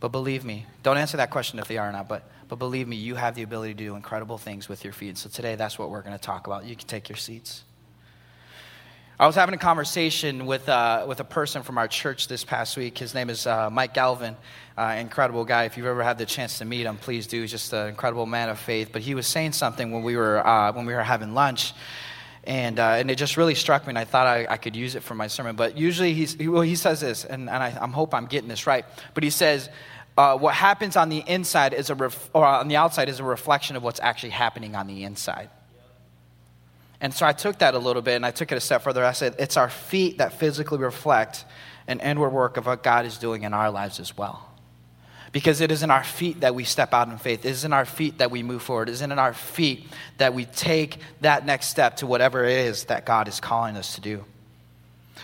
But 0.00 0.08
believe 0.08 0.46
me, 0.46 0.64
don't 0.82 0.96
answer 0.96 1.18
that 1.18 1.30
question 1.30 1.58
if 1.58 1.68
they 1.68 1.76
are 1.76 1.90
or 1.90 1.92
not, 1.92 2.08
but, 2.08 2.22
but 2.48 2.56
believe 2.56 2.88
me, 2.88 2.96
you 2.96 3.16
have 3.16 3.34
the 3.34 3.42
ability 3.42 3.74
to 3.74 3.84
do 3.84 3.94
incredible 3.94 4.38
things 4.38 4.66
with 4.66 4.82
your 4.82 4.94
feet. 4.94 5.18
So 5.18 5.28
today, 5.28 5.56
that's 5.56 5.78
what 5.78 5.90
we're 5.90 6.00
going 6.00 6.16
to 6.16 6.22
talk 6.22 6.46
about. 6.46 6.64
You 6.64 6.74
can 6.74 6.86
take 6.86 7.10
your 7.10 7.18
seats. 7.18 7.64
I 9.18 9.26
was 9.26 9.34
having 9.34 9.54
a 9.54 9.58
conversation 9.58 10.46
with, 10.46 10.70
uh, 10.70 11.04
with 11.06 11.20
a 11.20 11.24
person 11.24 11.62
from 11.62 11.76
our 11.76 11.86
church 11.86 12.28
this 12.28 12.44
past 12.44 12.78
week. 12.78 12.96
His 12.96 13.14
name 13.14 13.28
is 13.28 13.46
uh, 13.46 13.68
Mike 13.68 13.92
Galvin, 13.92 14.34
uh, 14.78 14.96
incredible 14.98 15.44
guy. 15.44 15.64
If 15.64 15.76
you've 15.76 15.84
ever 15.84 16.02
had 16.02 16.16
the 16.16 16.24
chance 16.24 16.56
to 16.60 16.64
meet 16.64 16.86
him, 16.86 16.96
please 16.96 17.26
do. 17.26 17.42
He's 17.42 17.50
just 17.50 17.74
an 17.74 17.88
incredible 17.88 18.24
man 18.24 18.48
of 18.48 18.58
faith. 18.58 18.88
But 18.90 19.02
he 19.02 19.14
was 19.14 19.26
saying 19.26 19.52
something 19.52 19.92
when 19.92 20.02
we 20.02 20.16
were, 20.16 20.46
uh, 20.46 20.72
when 20.72 20.86
we 20.86 20.94
were 20.94 21.02
having 21.02 21.34
lunch. 21.34 21.74
And, 22.44 22.78
uh, 22.78 22.92
and 22.92 23.10
it 23.10 23.16
just 23.16 23.36
really 23.36 23.54
struck 23.54 23.86
me, 23.86 23.90
and 23.90 23.98
I 23.98 24.04
thought 24.04 24.26
I, 24.26 24.46
I 24.48 24.56
could 24.56 24.74
use 24.74 24.94
it 24.94 25.02
for 25.02 25.14
my 25.14 25.26
sermon. 25.26 25.56
But 25.56 25.76
usually 25.76 26.14
he's, 26.14 26.34
he, 26.34 26.48
well, 26.48 26.62
he 26.62 26.74
says 26.74 27.00
this, 27.00 27.24
and, 27.24 27.50
and 27.50 27.62
I, 27.62 27.66
I 27.80 27.86
hope 27.88 28.14
I'm 28.14 28.26
getting 28.26 28.48
this 28.48 28.66
right. 28.66 28.84
But 29.12 29.24
he 29.24 29.30
says, 29.30 29.68
uh, 30.16 30.36
what 30.36 30.54
happens 30.54 30.96
on 30.96 31.08
the 31.08 31.22
inside 31.26 31.74
is 31.74 31.90
a 31.90 31.94
ref- 31.94 32.30
or 32.32 32.44
on 32.44 32.68
the 32.68 32.76
outside 32.76 33.08
is 33.08 33.20
a 33.20 33.24
reflection 33.24 33.76
of 33.76 33.82
what's 33.82 34.00
actually 34.00 34.30
happening 34.30 34.74
on 34.74 34.86
the 34.86 35.04
inside. 35.04 35.50
And 37.00 37.14
so 37.14 37.24
I 37.24 37.32
took 37.32 37.58
that 37.58 37.74
a 37.74 37.78
little 37.78 38.02
bit 38.02 38.16
and 38.16 38.26
I 38.26 38.30
took 38.30 38.52
it 38.52 38.56
a 38.56 38.60
step 38.60 38.82
further. 38.82 39.04
I 39.04 39.12
said, 39.12 39.36
it's 39.38 39.56
our 39.56 39.70
feet 39.70 40.18
that 40.18 40.34
physically 40.34 40.78
reflect 40.78 41.44
an 41.86 42.00
inward 42.00 42.30
work 42.30 42.56
of 42.56 42.66
what 42.66 42.82
God 42.82 43.06
is 43.06 43.16
doing 43.16 43.42
in 43.42 43.54
our 43.54 43.70
lives 43.70 44.00
as 44.00 44.16
well. 44.16 44.49
Because 45.32 45.60
it 45.60 45.70
is 45.70 45.82
in 45.82 45.90
our 45.90 46.02
feet 46.02 46.40
that 46.40 46.54
we 46.54 46.64
step 46.64 46.92
out 46.92 47.08
in 47.08 47.16
faith. 47.16 47.44
It 47.44 47.50
is 47.50 47.64
in 47.64 47.72
our 47.72 47.84
feet 47.84 48.18
that 48.18 48.30
we 48.30 48.42
move 48.42 48.62
forward. 48.62 48.88
It 48.88 48.92
is 48.92 49.02
in 49.02 49.12
our 49.12 49.32
feet 49.32 49.86
that 50.18 50.34
we 50.34 50.44
take 50.44 50.98
that 51.20 51.46
next 51.46 51.68
step 51.68 51.98
to 51.98 52.06
whatever 52.06 52.44
it 52.44 52.66
is 52.66 52.84
that 52.84 53.06
God 53.06 53.28
is 53.28 53.38
calling 53.38 53.76
us 53.76 53.94
to 53.94 54.00
do. 54.00 54.24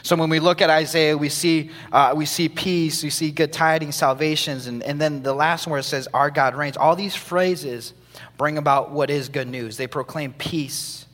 So 0.03 0.15
when 0.15 0.31
we 0.31 0.39
look 0.39 0.63
at 0.63 0.71
Isaiah, 0.71 1.17
we 1.17 1.29
see, 1.29 1.71
uh, 1.91 2.13
we 2.17 2.27
see 2.27 2.49
peace, 2.49 3.03
we 3.03 3.11
see 3.11 3.33
good 3.33 3.53
tidings, 3.53 3.97
salvations, 3.97 4.69
and, 4.69 4.83
and 4.85 5.01
then 5.01 5.23
the 5.23 5.33
last 5.33 5.67
one 5.67 5.73
where 5.73 5.81
it 5.81 5.85
says, 5.85 6.07
Our 6.15 6.31
God 6.31 6.55
reigns. 6.55 6.77
All 6.77 6.95
these 6.95 7.17
phrases 7.17 7.93
bring 8.37 8.59
about 8.59 8.93
what 8.93 9.11
is 9.11 9.29
good 9.29 9.49
news. 9.49 9.77
They 9.77 9.89
proclaim 9.89 10.33
peace 10.35 11.07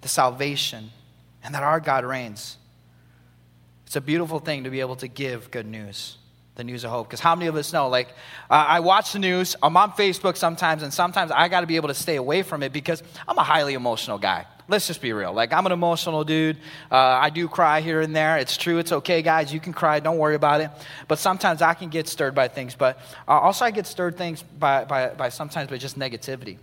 the 0.00 0.08
salvation, 0.08 0.90
and 1.42 1.54
that 1.54 1.62
our 1.62 1.80
God 1.80 2.04
reigns. 2.04 2.56
It's 3.86 3.96
a 3.96 4.00
beautiful 4.00 4.38
thing 4.38 4.64
to 4.64 4.70
be 4.70 4.80
able 4.80 4.96
to 4.96 5.08
give 5.08 5.50
good 5.50 5.66
news, 5.66 6.16
the 6.56 6.64
news 6.64 6.84
of 6.84 6.90
hope. 6.90 7.08
Because 7.08 7.20
how 7.20 7.34
many 7.34 7.48
of 7.48 7.56
us 7.56 7.72
know, 7.72 7.88
like, 7.88 8.08
uh, 8.50 8.66
I 8.68 8.80
watch 8.80 9.12
the 9.12 9.18
news, 9.18 9.56
I'm 9.62 9.76
on 9.76 9.92
Facebook 9.92 10.36
sometimes, 10.36 10.82
and 10.82 10.92
sometimes 10.92 11.30
I 11.30 11.48
got 11.48 11.60
to 11.60 11.66
be 11.66 11.76
able 11.76 11.88
to 11.88 11.94
stay 11.94 12.16
away 12.16 12.42
from 12.42 12.62
it 12.62 12.72
because 12.72 13.02
I'm 13.26 13.38
a 13.38 13.42
highly 13.42 13.74
emotional 13.74 14.18
guy. 14.18 14.46
Let's 14.68 14.86
just 14.86 15.00
be 15.00 15.12
real. 15.12 15.32
Like, 15.32 15.52
I'm 15.52 15.66
an 15.66 15.72
emotional 15.72 16.22
dude. 16.22 16.56
Uh, 16.92 16.96
I 16.96 17.30
do 17.30 17.48
cry 17.48 17.80
here 17.80 18.00
and 18.00 18.14
there. 18.14 18.38
It's 18.38 18.56
true. 18.56 18.78
It's 18.78 18.92
okay, 18.92 19.20
guys. 19.20 19.52
You 19.52 19.58
can 19.58 19.72
cry. 19.72 19.98
Don't 19.98 20.18
worry 20.18 20.36
about 20.36 20.60
it. 20.60 20.70
But 21.08 21.18
sometimes 21.18 21.60
I 21.60 21.74
can 21.74 21.88
get 21.88 22.06
stirred 22.06 22.36
by 22.36 22.46
things. 22.46 22.76
But 22.76 22.98
uh, 23.26 23.32
also, 23.32 23.64
I 23.64 23.72
get 23.72 23.86
stirred 23.86 24.16
things 24.16 24.42
by, 24.42 24.84
by, 24.84 25.08
by 25.08 25.30
sometimes 25.30 25.70
by 25.70 25.78
just 25.78 25.98
negativity. 25.98 26.58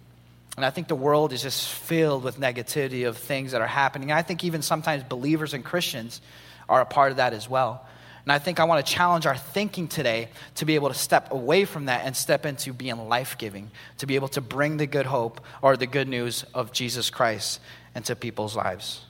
And 0.56 0.66
I 0.66 0.70
think 0.70 0.88
the 0.88 0.96
world 0.96 1.34
is 1.34 1.42
just 1.44 1.70
filled 1.70 2.24
with 2.24 2.40
negativity 2.40 3.08
of 3.08 3.18
things 3.18 3.52
that 3.52 3.62
are 3.62 3.68
happening. 3.68 4.12
I 4.12 4.24
think 4.24 4.44
even 4.44 4.62
sometimes 4.62 5.04
believers 5.04 5.54
and 5.54 5.64
Christians 5.64 6.22
are 6.68 6.82
a 6.82 6.86
part 6.86 7.12
of 7.12 7.18
that 7.18 7.34
as 7.34 7.50
well. 7.50 7.87
And 8.28 8.32
I 8.34 8.40
think 8.40 8.60
I 8.60 8.66
want 8.66 8.86
to 8.86 8.94
challenge 8.94 9.26
our 9.26 9.38
thinking 9.38 9.88
today 9.88 10.28
to 10.56 10.66
be 10.66 10.76
able 10.76 10.90
to 10.90 10.94
step 10.94 11.32
away 11.32 11.64
from 11.64 11.86
that 11.86 12.06
and 12.06 12.14
step 12.14 12.46
into 12.46 12.74
being 12.74 13.08
life 13.08 13.38
giving, 13.38 13.72
to 14.00 14.06
be 14.06 14.16
able 14.16 14.28
to 14.28 14.42
bring 14.42 14.76
the 14.76 14.86
good 14.86 15.06
hope 15.06 15.40
or 15.62 15.78
the 15.78 15.88
good 15.88 16.10
news 16.10 16.44
of 16.54 16.74
Jesus 16.74 17.10
Christ 17.10 17.62
into 17.96 18.18
people's 18.18 18.54
lives. 18.54 19.06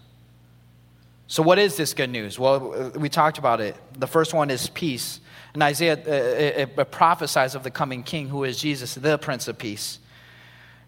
So, 1.26 1.42
what 1.42 1.58
is 1.58 1.78
this 1.78 1.96
good 1.96 2.12
news? 2.12 2.38
Well, 2.38 2.92
we 2.96 3.10
talked 3.10 3.40
about 3.40 3.60
it. 3.60 3.76
The 3.98 4.06
first 4.06 4.36
one 4.36 4.52
is 4.52 4.70
peace. 4.70 5.20
And 5.56 5.64
Isaiah 5.64 5.98
uh, 5.98 6.62
it, 6.62 6.70
it 6.78 6.92
prophesies 6.92 7.56
of 7.56 7.64
the 7.64 7.72
coming 7.72 8.04
king 8.04 8.30
who 8.30 8.44
is 8.44 8.62
Jesus, 8.62 8.94
the 8.94 9.18
Prince 9.18 9.48
of 9.48 9.58
Peace 9.58 9.98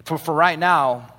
for, 0.09 0.17
for 0.17 0.33
right 0.33 0.57
now, 0.57 1.13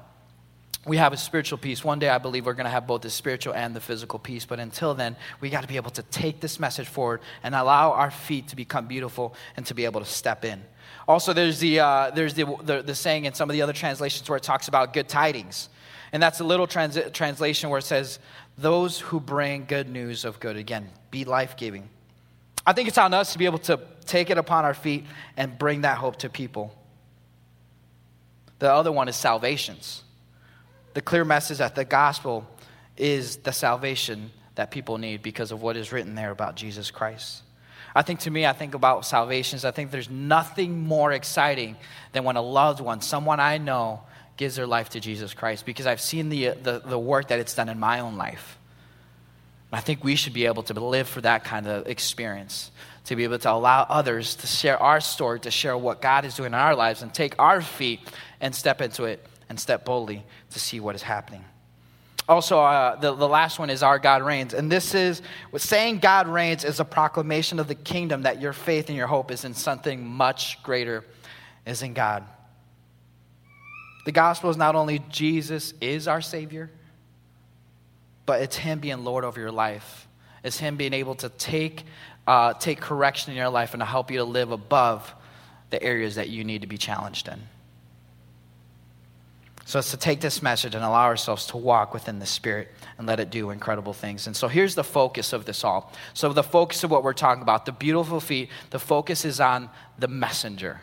we 0.87 0.97
have 0.97 1.13
a 1.13 1.17
spiritual 1.17 1.59
peace. 1.59 1.85
One 1.85 1.99
day, 1.99 2.09
I 2.09 2.19
believe 2.19 2.47
we're 2.47 2.55
going 2.55 2.65
to 2.65 2.71
have 2.71 2.87
both 2.87 3.03
the 3.03 3.11
spiritual 3.11 3.53
and 3.53 3.77
the 3.77 3.81
physical 3.81 4.19
peace. 4.19 4.47
But 4.47 4.61
until 4.61 4.95
then, 4.95 5.15
we 5.41 5.51
got 5.51 5.61
to 5.61 5.69
be 5.69 5.77
able 5.77 5.91
to 5.91 6.03
take 6.05 6.41
this 6.41 6.59
message 6.59 6.89
forward 6.89 7.21
and 7.43 7.55
allow 7.55 7.93
our 7.93 8.11
feet 8.11 8.49
to 8.49 8.57
become 8.57 8.87
beautiful 8.87 9.35
and 9.57 9.67
to 9.67 9.75
be 9.75 9.85
able 9.85 10.01
to 10.01 10.07
step 10.07 10.45
in. 10.45 10.63
Also, 11.07 11.33
there's 11.35 11.59
the, 11.59 11.81
uh, 11.81 12.11
there's 12.11 12.33
the, 12.35 12.45
the, 12.63 12.83
the, 12.83 12.95
saying 12.95 13.27
in 13.27 13.35
some 13.35 13.51
of 13.51 13.55
the 13.55 13.63
other 13.63 13.75
translations 13.75 14.29
where 14.29 14.39
it 14.39 14.43
talks 14.43 14.69
about 14.69 14.95
good 14.95 15.09
tidings. 15.09 15.69
And 16.13 16.23
that's 16.23 16.41
a 16.41 16.45
little 16.45 16.67
trans- 16.67 16.99
translation 17.13 17.69
where 17.69 17.79
it 17.79 17.85
says, 17.85 18.19
those 18.57 18.99
who 18.99 19.21
bring 19.21 19.67
good 19.67 19.89
news 19.89 20.25
of 20.25 20.41
good. 20.41 20.57
Again, 20.57 20.89
be 21.11 21.25
life 21.25 21.57
giving. 21.57 21.89
I 22.67 22.73
think 22.73 22.89
it's 22.89 22.99
on 22.99 23.13
us 23.13 23.33
to 23.33 23.39
be 23.39 23.45
able 23.45 23.59
to 23.61 23.81
take 24.07 24.31
it 24.31 24.39
upon 24.39 24.65
our 24.65 24.75
feet 24.75 25.05
and 25.37 25.59
bring 25.59 25.83
that 25.83 25.99
hope 25.99 26.17
to 26.17 26.31
people. 26.31 26.75
The 28.61 28.73
other 28.73 28.93
one 28.93 29.09
is 29.09 29.17
salvations 29.17 30.05
the 30.95 31.01
clear 31.01 31.25
message 31.25 31.59
that 31.59 31.75
the 31.75 31.85
gospel 31.85 32.47
is 32.97 33.37
the 33.39 33.53
salvation 33.53 34.31
that 34.57 34.71
people 34.71 34.99
need 34.99 35.23
because 35.23 35.53
of 35.53 35.63
what 35.63 35.77
is 35.77 35.93
written 35.93 36.15
there 36.15 36.31
about 36.31 36.57
Jesus 36.57 36.91
Christ. 36.91 37.43
I 37.95 38.03
think 38.03 38.21
to 38.21 38.31
me, 38.31 38.47
I 38.47 38.53
think 38.53 38.75
about 38.75 39.05
salvations. 39.05 39.65
I 39.65 39.71
think 39.71 39.91
there's 39.91 40.11
nothing 40.11 40.79
more 40.87 41.13
exciting 41.13 41.77
than 42.13 42.25
when 42.25 42.37
a 42.37 42.43
loved 42.43 42.81
one, 42.81 43.01
someone 43.01 43.41
I 43.41 43.59
know, 43.59 44.03
gives 44.37 44.57
their 44.57 44.67
life 44.67 44.91
to 44.91 45.01
Jesus 45.01 45.35
Christ 45.35 45.67
because 45.67 45.87
I've 45.87 46.01
seen 46.01 46.29
the, 46.29 46.49
uh, 46.49 46.55
the, 46.63 46.79
the 46.81 46.99
work 46.99 47.29
that 47.29 47.39
it's 47.41 47.55
done 47.55 47.69
in 47.69 47.79
my 47.79 48.01
own 48.01 48.17
life. 48.17 48.59
I 49.73 49.81
think 49.81 50.03
we 50.03 50.17
should 50.17 50.33
be 50.33 50.47
able 50.47 50.63
to 50.65 50.75
live 50.75 51.09
for 51.09 51.21
that 51.21 51.45
kind 51.45 51.67
of 51.67 51.87
experience, 51.87 52.71
to 53.05 53.17
be 53.17 53.25
able 53.25 53.39
to 53.39 53.53
allow 53.53 53.83
others 53.83 54.35
to 54.37 54.47
share 54.47 54.81
our 54.83 55.01
story, 55.01 55.41
to 55.41 55.51
share 55.51 55.77
what 55.77 56.01
God 56.01 56.25
is 56.25 56.35
doing 56.35 56.49
in 56.49 56.55
our 56.55 56.75
lives, 56.75 57.03
and 57.03 57.13
take 57.13 57.35
our 57.39 57.61
feet 57.61 58.01
and 58.41 58.55
step 58.55 58.81
into 58.81 59.05
it 59.05 59.25
and 59.50 59.61
step 59.61 59.85
boldly 59.85 60.25
to 60.50 60.59
see 60.59 60.80
what 60.80 60.95
is 60.95 61.02
happening. 61.02 61.45
Also, 62.28 62.61
uh, 62.61 62.95
the, 62.95 63.12
the 63.12 63.28
last 63.28 63.59
one 63.59 63.69
is 63.69 63.83
Our 63.83 63.99
God 63.99 64.23
Reigns. 64.23 64.54
And 64.54 64.71
this 64.71 64.95
is 64.95 65.21
saying 65.57 65.99
God 65.99 66.28
reigns 66.28 66.64
is 66.64 66.78
a 66.78 66.85
proclamation 66.85 67.59
of 67.59 67.66
the 67.66 67.75
kingdom 67.75 68.23
that 68.23 68.40
your 68.40 68.52
faith 68.52 68.88
and 68.88 68.97
your 68.97 69.09
hope 69.09 69.33
is 69.33 69.45
in 69.45 69.52
something 69.52 70.07
much 70.07 70.62
greater, 70.62 71.04
is 71.66 71.83
in 71.83 71.92
God. 71.92 72.25
The 74.04 74.12
gospel 74.12 74.49
is 74.49 74.57
not 74.57 74.76
only 74.76 75.00
Jesus 75.09 75.75
is 75.80 76.07
our 76.07 76.21
Savior, 76.21 76.71
but 78.26 78.42
it's 78.42 78.57
Him 78.57 78.78
being 78.78 79.02
Lord 79.02 79.25
over 79.25 79.40
your 79.40 79.50
life. 79.50 80.07
It's 80.45 80.59
Him 80.59 80.76
being 80.76 80.95
able 80.95 81.16
to 81.16 81.28
take, 81.28 81.85
uh, 82.28 82.54
take 82.54 82.80
correction 82.80 83.33
in 83.33 83.37
your 83.37 83.49
life 83.49 83.75
and 83.75 83.80
to 83.80 83.87
help 83.87 84.12
you 84.12 84.19
to 84.19 84.25
live 84.25 84.52
above 84.52 85.12
the 85.71 85.83
areas 85.83 86.14
that 86.14 86.28
you 86.28 86.45
need 86.45 86.61
to 86.61 86.69
be 86.69 86.78
challenged 86.78 87.26
in. 87.26 87.40
So 89.71 89.79
it's 89.79 89.93
to 89.93 89.97
take 89.97 90.21
this 90.21 90.43
message 90.43 90.75
and 90.75 90.83
allow 90.83 91.05
ourselves 91.05 91.47
to 91.47 91.57
walk 91.57 91.95
within 91.95 92.19
the 92.19 92.27
Spirit 92.27 92.73
and 92.99 93.07
let 93.07 93.21
it 93.21 93.31
do 93.31 93.50
incredible 93.50 93.93
things. 93.93 94.27
And 94.27 94.35
so 94.35 94.49
here's 94.49 94.75
the 94.75 94.83
focus 94.83 95.33
of 95.33 95.45
this 95.45 95.62
all. 95.62 95.93
So, 96.12 96.33
the 96.33 96.43
focus 96.43 96.83
of 96.83 96.91
what 96.91 97.05
we're 97.05 97.12
talking 97.12 97.41
about, 97.41 97.67
the 97.67 97.71
beautiful 97.73 98.19
feet, 98.19 98.49
the 98.71 98.81
focus 98.81 99.25
is 99.25 99.39
on 99.39 99.71
the 99.97 100.09
messenger. 100.09 100.81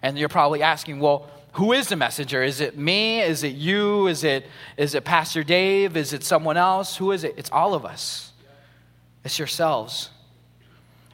And 0.00 0.16
you're 0.16 0.28
probably 0.28 0.62
asking, 0.62 1.00
well, 1.00 1.28
who 1.54 1.72
is 1.72 1.88
the 1.88 1.96
messenger? 1.96 2.44
Is 2.44 2.60
it 2.60 2.78
me? 2.78 3.20
Is 3.20 3.42
it 3.42 3.56
you? 3.56 4.06
Is 4.06 4.22
it, 4.22 4.46
is 4.76 4.94
it 4.94 5.04
Pastor 5.04 5.42
Dave? 5.42 5.96
Is 5.96 6.12
it 6.12 6.22
someone 6.22 6.56
else? 6.56 6.98
Who 6.98 7.10
is 7.10 7.24
it? 7.24 7.34
It's 7.36 7.50
all 7.50 7.74
of 7.74 7.84
us, 7.84 8.30
it's 9.24 9.40
yourselves. 9.40 10.10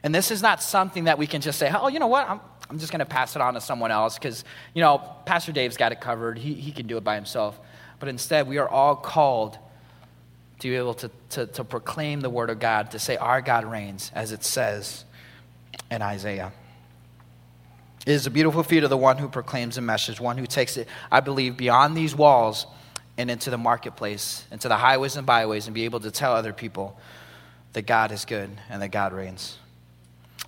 And 0.03 0.13
this 0.13 0.29
is 0.29 0.43
not 0.43 0.61
something 0.61 1.05
that 1.05 1.17
we 1.17 1.25
can 1.25 1.41
just 1.41 1.57
say, 1.57 1.73
oh, 1.73 1.87
you 1.87 1.97
know 1.97 2.05
what? 2.05 2.29
I'm, 2.29 2.41
I'm 2.69 2.79
just 2.79 2.91
going 2.91 2.99
to 2.99 3.05
pass 3.05 3.35
it 3.35 3.41
on 3.41 3.53
to 3.53 3.61
someone 3.61 3.91
else 3.91 4.15
because, 4.15 4.43
you 4.73 4.81
know, 4.81 4.97
Pastor 5.25 5.51
Dave's 5.51 5.77
got 5.77 5.91
it 5.91 6.01
covered. 6.01 6.37
He, 6.37 6.53
he 6.53 6.71
can 6.71 6.87
do 6.87 6.97
it 6.97 7.03
by 7.03 7.15
himself. 7.15 7.59
But 7.99 8.09
instead, 8.09 8.47
we 8.47 8.57
are 8.57 8.67
all 8.67 8.95
called 8.95 9.57
to 10.59 10.69
be 10.69 10.75
able 10.75 10.95
to, 10.95 11.11
to, 11.29 11.45
to 11.47 11.63
proclaim 11.63 12.21
the 12.21 12.29
word 12.29 12.49
of 12.49 12.59
God, 12.59 12.91
to 12.91 12.99
say, 12.99 13.15
Our 13.17 13.41
God 13.41 13.65
reigns, 13.65 14.11
as 14.13 14.31
it 14.31 14.43
says 14.43 15.05
in 15.89 16.01
Isaiah. 16.01 16.51
It 18.05 18.11
is 18.11 18.25
a 18.25 18.31
beautiful 18.31 18.63
feat 18.63 18.83
of 18.83 18.89
the 18.89 18.97
one 18.97 19.17
who 19.17 19.27
proclaims 19.27 19.77
a 19.77 19.81
message, 19.81 20.19
one 20.19 20.37
who 20.37 20.47
takes 20.47 20.77
it, 20.77 20.87
I 21.11 21.19
believe, 21.19 21.57
beyond 21.57 21.95
these 21.95 22.15
walls 22.15 22.65
and 23.17 23.29
into 23.29 23.49
the 23.49 23.57
marketplace, 23.57 24.45
into 24.51 24.67
the 24.67 24.77
highways 24.77 25.17
and 25.17 25.25
byways, 25.25 25.67
and 25.67 25.73
be 25.73 25.85
able 25.85 25.99
to 25.99 26.11
tell 26.11 26.33
other 26.33 26.53
people 26.53 26.97
that 27.73 27.85
God 27.85 28.11
is 28.11 28.25
good 28.25 28.49
and 28.69 28.81
that 28.81 28.89
God 28.89 29.13
reigns. 29.13 29.57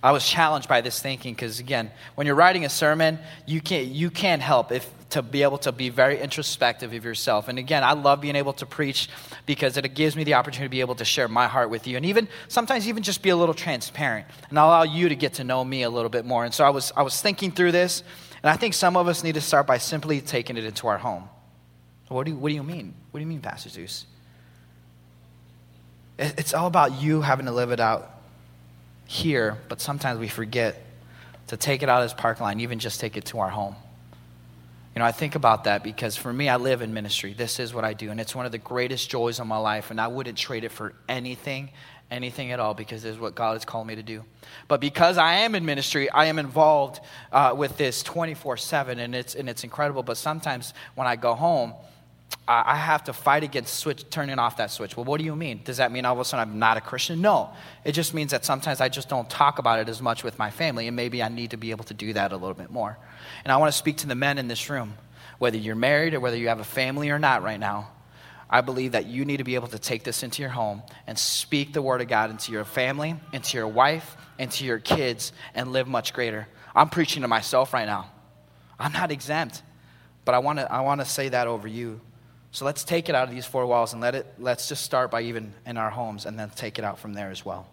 I 0.02 0.12
was 0.12 0.26
challenged 0.26 0.68
by 0.68 0.80
this 0.80 1.00
thinking 1.00 1.34
because, 1.34 1.60
again, 1.60 1.90
when 2.14 2.26
you're 2.26 2.36
writing 2.36 2.64
a 2.64 2.70
sermon, 2.70 3.18
you 3.46 3.60
can't, 3.60 3.88
you 3.88 4.10
can't 4.10 4.40
help 4.40 4.72
if, 4.72 4.88
to 5.10 5.22
be 5.22 5.42
able 5.42 5.58
to 5.58 5.72
be 5.72 5.90
very 5.90 6.18
introspective 6.18 6.94
of 6.94 7.04
yourself. 7.04 7.48
And 7.48 7.58
again, 7.58 7.84
I 7.84 7.92
love 7.92 8.20
being 8.20 8.36
able 8.36 8.54
to 8.54 8.66
preach 8.66 9.08
because 9.44 9.76
it 9.76 9.94
gives 9.94 10.16
me 10.16 10.24
the 10.24 10.34
opportunity 10.34 10.68
to 10.68 10.70
be 10.70 10.80
able 10.80 10.94
to 10.94 11.04
share 11.04 11.28
my 11.28 11.48
heart 11.48 11.68
with 11.68 11.86
you 11.86 11.96
and 11.96 12.06
even 12.06 12.28
sometimes 12.48 12.88
even 12.88 13.02
just 13.02 13.22
be 13.22 13.28
a 13.28 13.36
little 13.36 13.54
transparent 13.54 14.26
and 14.48 14.56
allow 14.56 14.84
you 14.84 15.08
to 15.08 15.16
get 15.16 15.34
to 15.34 15.44
know 15.44 15.62
me 15.64 15.82
a 15.82 15.90
little 15.90 16.08
bit 16.08 16.24
more. 16.24 16.44
And 16.44 16.54
so 16.54 16.64
I 16.64 16.70
was, 16.70 16.92
I 16.96 17.02
was 17.02 17.20
thinking 17.20 17.50
through 17.52 17.72
this, 17.72 18.02
and 18.42 18.50
I 18.50 18.56
think 18.56 18.72
some 18.72 18.96
of 18.96 19.06
us 19.06 19.22
need 19.22 19.34
to 19.34 19.40
start 19.40 19.66
by 19.66 19.78
simply 19.78 20.20
taking 20.20 20.56
it 20.56 20.64
into 20.64 20.88
our 20.88 20.98
home. 20.98 21.28
What 22.08 22.24
do 22.24 22.32
you, 22.32 22.38
what 22.38 22.48
do 22.48 22.54
you 22.54 22.62
mean? 22.62 22.94
What 23.10 23.18
do 23.18 23.22
you 23.22 23.28
mean, 23.28 23.40
Pastor 23.40 23.68
Zeus? 23.68 24.06
It's 26.18 26.54
all 26.54 26.66
about 26.66 27.00
you 27.00 27.20
having 27.20 27.46
to 27.46 27.52
live 27.52 27.70
it 27.70 27.80
out 27.80 28.19
here, 29.10 29.58
but 29.68 29.80
sometimes 29.80 30.20
we 30.20 30.28
forget 30.28 30.80
to 31.48 31.56
take 31.56 31.82
it 31.82 31.88
out 31.88 32.00
of 32.00 32.04
this 32.04 32.14
parking 32.14 32.44
lot 32.44 32.52
and 32.52 32.60
even 32.60 32.78
just 32.78 33.00
take 33.00 33.16
it 33.16 33.24
to 33.24 33.40
our 33.40 33.48
home. 33.48 33.74
You 34.94 35.00
know, 35.00 35.04
I 35.04 35.10
think 35.10 35.34
about 35.34 35.64
that 35.64 35.82
because 35.82 36.16
for 36.16 36.32
me, 36.32 36.48
I 36.48 36.54
live 36.54 36.80
in 36.80 36.94
ministry. 36.94 37.32
This 37.32 37.58
is 37.58 37.74
what 37.74 37.84
I 37.84 37.92
do, 37.92 38.12
and 38.12 38.20
it's 38.20 38.36
one 38.36 38.46
of 38.46 38.52
the 38.52 38.58
greatest 38.58 39.10
joys 39.10 39.40
of 39.40 39.48
my 39.48 39.56
life, 39.56 39.90
and 39.90 40.00
I 40.00 40.06
wouldn't 40.06 40.38
trade 40.38 40.62
it 40.62 40.70
for 40.70 40.94
anything, 41.08 41.70
anything 42.08 42.52
at 42.52 42.60
all, 42.60 42.72
because 42.72 43.02
this 43.02 43.14
is 43.14 43.20
what 43.20 43.34
God 43.34 43.54
has 43.54 43.64
called 43.64 43.88
me 43.88 43.96
to 43.96 44.02
do. 44.04 44.22
But 44.68 44.80
because 44.80 45.18
I 45.18 45.38
am 45.38 45.56
in 45.56 45.64
ministry, 45.64 46.08
I 46.08 46.26
am 46.26 46.38
involved 46.38 47.00
uh, 47.32 47.52
with 47.56 47.76
this 47.78 48.04
24 48.04 48.58
7, 48.58 49.00
and 49.00 49.16
it's, 49.16 49.34
and 49.34 49.48
it's 49.48 49.64
incredible. 49.64 50.04
But 50.04 50.18
sometimes 50.18 50.72
when 50.94 51.08
I 51.08 51.16
go 51.16 51.34
home, 51.34 51.74
I 52.52 52.74
have 52.74 53.04
to 53.04 53.12
fight 53.12 53.44
against 53.44 53.74
switch, 53.74 54.10
turning 54.10 54.40
off 54.40 54.56
that 54.56 54.72
switch. 54.72 54.96
Well, 54.96 55.04
what 55.04 55.18
do 55.18 55.24
you 55.24 55.36
mean? 55.36 55.60
Does 55.62 55.76
that 55.76 55.92
mean 55.92 56.04
all 56.04 56.14
of 56.14 56.18
a 56.18 56.24
sudden 56.24 56.48
I'm 56.48 56.58
not 56.58 56.76
a 56.76 56.80
Christian? 56.80 57.20
No. 57.20 57.50
It 57.84 57.92
just 57.92 58.12
means 58.12 58.32
that 58.32 58.44
sometimes 58.44 58.80
I 58.80 58.88
just 58.88 59.08
don't 59.08 59.30
talk 59.30 59.60
about 59.60 59.78
it 59.78 59.88
as 59.88 60.02
much 60.02 60.24
with 60.24 60.36
my 60.36 60.50
family, 60.50 60.88
and 60.88 60.96
maybe 60.96 61.22
I 61.22 61.28
need 61.28 61.50
to 61.50 61.56
be 61.56 61.70
able 61.70 61.84
to 61.84 61.94
do 61.94 62.12
that 62.12 62.32
a 62.32 62.36
little 62.36 62.54
bit 62.54 62.70
more. 62.70 62.98
And 63.44 63.52
I 63.52 63.56
want 63.58 63.72
to 63.72 63.78
speak 63.78 63.98
to 63.98 64.08
the 64.08 64.16
men 64.16 64.36
in 64.36 64.48
this 64.48 64.68
room, 64.68 64.94
whether 65.38 65.56
you're 65.56 65.76
married 65.76 66.12
or 66.12 66.18
whether 66.18 66.36
you 66.36 66.48
have 66.48 66.58
a 66.58 66.64
family 66.64 67.10
or 67.10 67.20
not 67.20 67.44
right 67.44 67.60
now. 67.60 67.90
I 68.48 68.62
believe 68.62 68.92
that 68.92 69.06
you 69.06 69.24
need 69.24 69.36
to 69.36 69.44
be 69.44 69.54
able 69.54 69.68
to 69.68 69.78
take 69.78 70.02
this 70.02 70.24
into 70.24 70.42
your 70.42 70.50
home 70.50 70.82
and 71.06 71.16
speak 71.16 71.72
the 71.72 71.82
word 71.82 72.00
of 72.00 72.08
God 72.08 72.30
into 72.30 72.50
your 72.50 72.64
family, 72.64 73.14
into 73.32 73.56
your 73.56 73.68
wife, 73.68 74.16
into 74.40 74.64
your 74.64 74.80
kids, 74.80 75.32
and 75.54 75.72
live 75.72 75.86
much 75.86 76.12
greater. 76.12 76.48
I'm 76.74 76.88
preaching 76.88 77.22
to 77.22 77.28
myself 77.28 77.72
right 77.72 77.86
now. 77.86 78.10
I'm 78.76 78.92
not 78.92 79.12
exempt, 79.12 79.62
but 80.24 80.34
I 80.34 80.40
want 80.40 80.58
to 80.58 80.72
I 80.72 80.80
want 80.80 81.00
to 81.00 81.04
say 81.04 81.28
that 81.28 81.46
over 81.46 81.68
you 81.68 82.00
so 82.52 82.64
let's 82.64 82.82
take 82.82 83.08
it 83.08 83.14
out 83.14 83.28
of 83.28 83.34
these 83.34 83.46
four 83.46 83.66
walls 83.66 83.92
and 83.92 84.02
let 84.02 84.14
it, 84.14 84.26
let's 84.38 84.68
just 84.68 84.82
start 84.82 85.10
by 85.10 85.22
even 85.22 85.52
in 85.66 85.76
our 85.76 85.90
homes 85.90 86.26
and 86.26 86.38
then 86.38 86.50
take 86.50 86.78
it 86.78 86.84
out 86.84 86.98
from 86.98 87.14
there 87.14 87.30
as 87.30 87.44
well. 87.44 87.68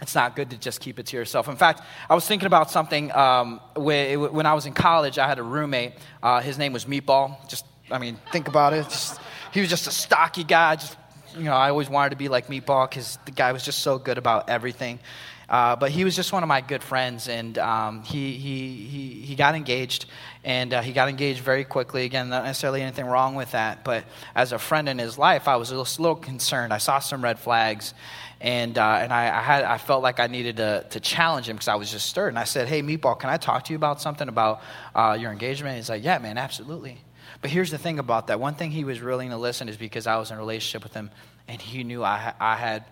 It's 0.00 0.14
not 0.14 0.36
good 0.36 0.50
to 0.50 0.58
just 0.58 0.80
keep 0.80 0.98
it 0.98 1.06
to 1.06 1.16
yourself. 1.16 1.48
In 1.48 1.56
fact, 1.56 1.80
I 2.08 2.14
was 2.14 2.26
thinking 2.26 2.46
about 2.46 2.70
something 2.70 3.10
um, 3.12 3.60
when 3.74 4.44
I 4.44 4.52
was 4.52 4.66
in 4.66 4.74
college. 4.74 5.18
I 5.18 5.26
had 5.26 5.38
a 5.38 5.42
roommate. 5.42 5.94
Uh, 6.22 6.40
his 6.40 6.58
name 6.58 6.72
was 6.74 6.84
Meatball. 6.84 7.48
Just, 7.48 7.64
I 7.90 7.98
mean, 7.98 8.18
think 8.30 8.46
about 8.46 8.74
it. 8.74 8.84
Just, 8.84 9.18
he 9.52 9.60
was 9.60 9.70
just 9.70 9.86
a 9.86 9.90
stocky 9.90 10.44
guy. 10.44 10.76
Just, 10.76 10.96
you 11.34 11.44
know, 11.44 11.54
I 11.54 11.70
always 11.70 11.88
wanted 11.88 12.10
to 12.10 12.16
be 12.16 12.28
like 12.28 12.48
Meatball 12.48 12.88
because 12.88 13.18
the 13.24 13.30
guy 13.30 13.52
was 13.52 13.64
just 13.64 13.78
so 13.78 13.98
good 13.98 14.18
about 14.18 14.50
everything. 14.50 15.00
Uh, 15.48 15.76
but 15.76 15.92
he 15.92 16.02
was 16.02 16.16
just 16.16 16.32
one 16.32 16.42
of 16.42 16.48
my 16.48 16.60
good 16.60 16.82
friends, 16.82 17.28
and 17.28 17.56
um, 17.58 18.02
he, 18.02 18.32
he, 18.32 18.74
he, 18.74 19.10
he 19.20 19.34
got 19.36 19.54
engaged, 19.54 20.06
and 20.42 20.74
uh, 20.74 20.82
he 20.82 20.92
got 20.92 21.08
engaged 21.08 21.40
very 21.40 21.64
quickly. 21.64 22.04
Again, 22.04 22.28
not 22.30 22.44
necessarily 22.44 22.82
anything 22.82 23.06
wrong 23.06 23.36
with 23.36 23.52
that, 23.52 23.84
but 23.84 24.04
as 24.34 24.50
a 24.50 24.58
friend 24.58 24.88
in 24.88 24.98
his 24.98 25.18
life, 25.18 25.46
I 25.46 25.54
was 25.54 25.70
a 25.70 25.76
little, 25.76 26.02
little 26.02 26.20
concerned. 26.20 26.72
I 26.72 26.78
saw 26.78 26.98
some 26.98 27.22
red 27.22 27.38
flags, 27.38 27.94
and, 28.40 28.76
uh, 28.76 28.98
and 29.00 29.12
I, 29.12 29.38
I, 29.38 29.40
had, 29.40 29.64
I 29.64 29.78
felt 29.78 30.02
like 30.02 30.18
I 30.18 30.26
needed 30.26 30.56
to, 30.56 30.84
to 30.90 30.98
challenge 30.98 31.48
him 31.48 31.54
because 31.54 31.68
I 31.68 31.76
was 31.76 31.92
just 31.92 32.06
stirred. 32.06 32.28
And 32.28 32.38
I 32.38 32.44
said, 32.44 32.66
Hey, 32.66 32.82
Meatball, 32.82 33.18
can 33.18 33.30
I 33.30 33.36
talk 33.36 33.64
to 33.64 33.72
you 33.72 33.76
about 33.76 34.00
something 34.00 34.28
about 34.28 34.62
uh, 34.94 35.16
your 35.18 35.30
engagement? 35.30 35.76
He's 35.76 35.88
like, 35.88 36.02
Yeah, 36.04 36.18
man, 36.18 36.38
absolutely. 36.38 36.98
But 37.40 37.50
here's 37.50 37.70
the 37.70 37.78
thing 37.78 37.98
about 37.98 38.26
that. 38.26 38.40
One 38.40 38.54
thing 38.54 38.72
he 38.72 38.84
was 38.84 39.00
willing 39.00 39.30
to 39.30 39.36
listen 39.36 39.68
is 39.68 39.76
because 39.76 40.06
I 40.06 40.16
was 40.16 40.30
in 40.30 40.36
a 40.36 40.40
relationship 40.40 40.82
with 40.82 40.92
him, 40.92 41.10
and 41.46 41.60
he 41.60 41.84
knew 41.84 42.02
I, 42.02 42.34
I 42.40 42.56
had 42.56 42.84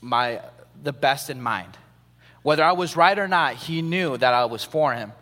my, 0.00 0.40
the 0.82 0.92
best 0.92 1.30
in 1.30 1.40
mind 1.40 1.76
whether 2.46 2.62
I 2.62 2.70
was 2.70 2.94
right 2.94 3.18
or 3.18 3.26
not, 3.26 3.54
he 3.54 3.82
knew 3.82 4.16
that 4.18 4.32
I 4.32 4.44
was 4.44 4.62
for 4.62 4.94
him. 4.94 5.12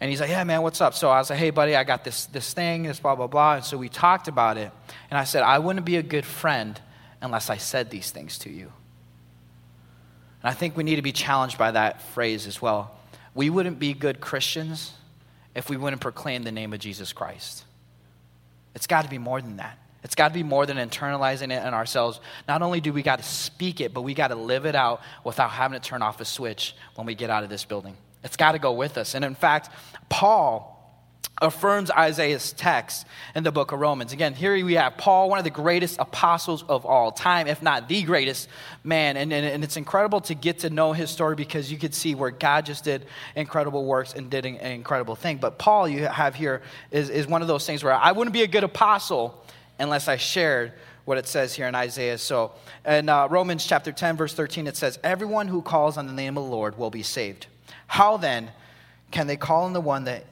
And 0.00 0.10
he's 0.10 0.20
like, 0.20 0.28
Yeah, 0.28 0.44
man, 0.44 0.60
what's 0.60 0.82
up? 0.82 0.92
So 0.92 1.08
I 1.08 1.16
was 1.16 1.30
like, 1.30 1.38
Hey, 1.38 1.48
buddy, 1.48 1.74
I 1.74 1.82
got 1.82 2.04
this, 2.04 2.26
this 2.26 2.52
thing, 2.52 2.82
this 2.82 3.00
blah, 3.00 3.14
blah, 3.14 3.26
blah. 3.26 3.54
And 3.54 3.64
so 3.64 3.78
we 3.78 3.88
talked 3.88 4.28
about 4.28 4.58
it. 4.58 4.70
And 5.10 5.16
I 5.16 5.24
said, 5.24 5.42
I 5.44 5.60
wouldn't 5.60 5.86
be 5.86 5.96
a 5.96 6.02
good 6.02 6.26
friend 6.26 6.78
unless 7.22 7.48
I 7.48 7.56
said 7.56 7.88
these 7.88 8.10
things 8.10 8.36
to 8.40 8.50
you. 8.50 8.70
And 10.42 10.50
I 10.50 10.52
think 10.52 10.76
we 10.76 10.84
need 10.84 10.96
to 10.96 11.02
be 11.02 11.10
challenged 11.10 11.56
by 11.56 11.70
that 11.70 12.02
phrase 12.02 12.46
as 12.46 12.60
well. 12.60 12.94
We 13.34 13.48
wouldn't 13.48 13.78
be 13.78 13.94
good 13.94 14.20
Christians 14.20 14.92
if 15.54 15.70
we 15.70 15.78
wouldn't 15.78 16.02
proclaim 16.02 16.42
the 16.42 16.52
name 16.52 16.74
of 16.74 16.80
Jesus 16.80 17.14
Christ. 17.14 17.64
It's 18.74 18.86
got 18.86 19.04
to 19.04 19.08
be 19.08 19.16
more 19.16 19.40
than 19.40 19.56
that. 19.56 19.78
It's 20.04 20.14
got 20.14 20.28
to 20.28 20.34
be 20.34 20.42
more 20.42 20.64
than 20.64 20.76
internalizing 20.76 21.52
it 21.52 21.66
in 21.66 21.74
ourselves. 21.74 22.20
Not 22.46 22.62
only 22.62 22.80
do 22.80 22.92
we 22.92 23.02
got 23.02 23.18
to 23.18 23.24
speak 23.24 23.80
it, 23.80 23.92
but 23.92 24.02
we 24.02 24.14
got 24.14 24.28
to 24.28 24.36
live 24.36 24.64
it 24.64 24.74
out 24.74 25.00
without 25.24 25.50
having 25.50 25.80
to 25.80 25.86
turn 25.86 26.02
off 26.02 26.20
a 26.20 26.24
switch 26.24 26.76
when 26.94 27.06
we 27.06 27.14
get 27.14 27.30
out 27.30 27.42
of 27.42 27.50
this 27.50 27.64
building. 27.64 27.96
It's 28.22 28.36
got 28.36 28.52
to 28.52 28.58
go 28.58 28.72
with 28.72 28.98
us. 28.98 29.14
And 29.14 29.24
in 29.24 29.34
fact, 29.34 29.70
Paul 30.08 30.78
affirms 31.40 31.90
Isaiah's 31.90 32.52
text 32.52 33.06
in 33.34 33.44
the 33.44 33.52
book 33.52 33.70
of 33.72 33.78
Romans. 33.78 34.12
Again, 34.12 34.34
here 34.34 34.52
we 34.64 34.74
have 34.74 34.96
Paul, 34.96 35.30
one 35.30 35.38
of 35.38 35.44
the 35.44 35.50
greatest 35.50 35.96
apostles 35.98 36.64
of 36.68 36.84
all 36.84 37.12
time, 37.12 37.46
if 37.46 37.62
not 37.62 37.88
the 37.88 38.02
greatest 38.02 38.48
man. 38.82 39.16
And, 39.16 39.32
and, 39.32 39.46
and, 39.46 39.62
it's 39.62 39.76
incredible 39.76 40.20
to 40.22 40.34
get 40.34 40.60
to 40.60 40.70
know 40.70 40.92
his 40.92 41.10
story 41.10 41.36
because 41.36 41.70
you 41.70 41.78
could 41.78 41.94
see 41.94 42.14
where 42.16 42.30
God 42.30 42.66
just 42.66 42.84
did 42.84 43.06
incredible 43.36 43.84
works 43.84 44.14
and 44.14 44.30
did 44.30 44.46
an, 44.46 44.56
incredible 44.56 45.14
thing. 45.14 45.36
But 45.36 45.58
Paul, 45.58 45.88
you 45.88 46.06
have 46.06 46.34
here, 46.34 46.62
is, 46.90 47.08
is 47.08 47.26
one 47.28 47.42
of 47.42 47.48
those 47.48 47.64
things 47.64 47.84
where 47.84 47.94
I 47.94 48.12
wouldn't 48.12 48.34
be 48.34 48.42
a 48.42 48.48
good 48.48 48.64
apostle 48.64 49.44
unless 49.78 50.08
I 50.08 50.16
shared 50.16 50.72
what 51.04 51.18
it 51.18 51.26
says 51.26 51.54
here 51.54 51.66
in 51.66 51.74
Isaiah. 51.74 52.18
So 52.18 52.52
in 52.84 53.08
uh, 53.08 53.28
Romans 53.28 53.64
chapter 53.64 53.92
10, 53.92 54.16
verse 54.16 54.34
13, 54.34 54.66
it 54.66 54.76
says, 54.76 54.98
Everyone 55.02 55.48
who 55.48 55.62
calls 55.62 55.96
on 55.96 56.06
the 56.06 56.12
name 56.12 56.36
of 56.36 56.44
the 56.44 56.50
Lord 56.50 56.76
will 56.76 56.90
be 56.90 57.02
saved. 57.02 57.46
How 57.86 58.18
then 58.18 58.50
can 59.10 59.26
they 59.26 59.36
call 59.36 59.64
on 59.64 59.72
the 59.72 59.80
one 59.80 60.04
that 60.04 60.24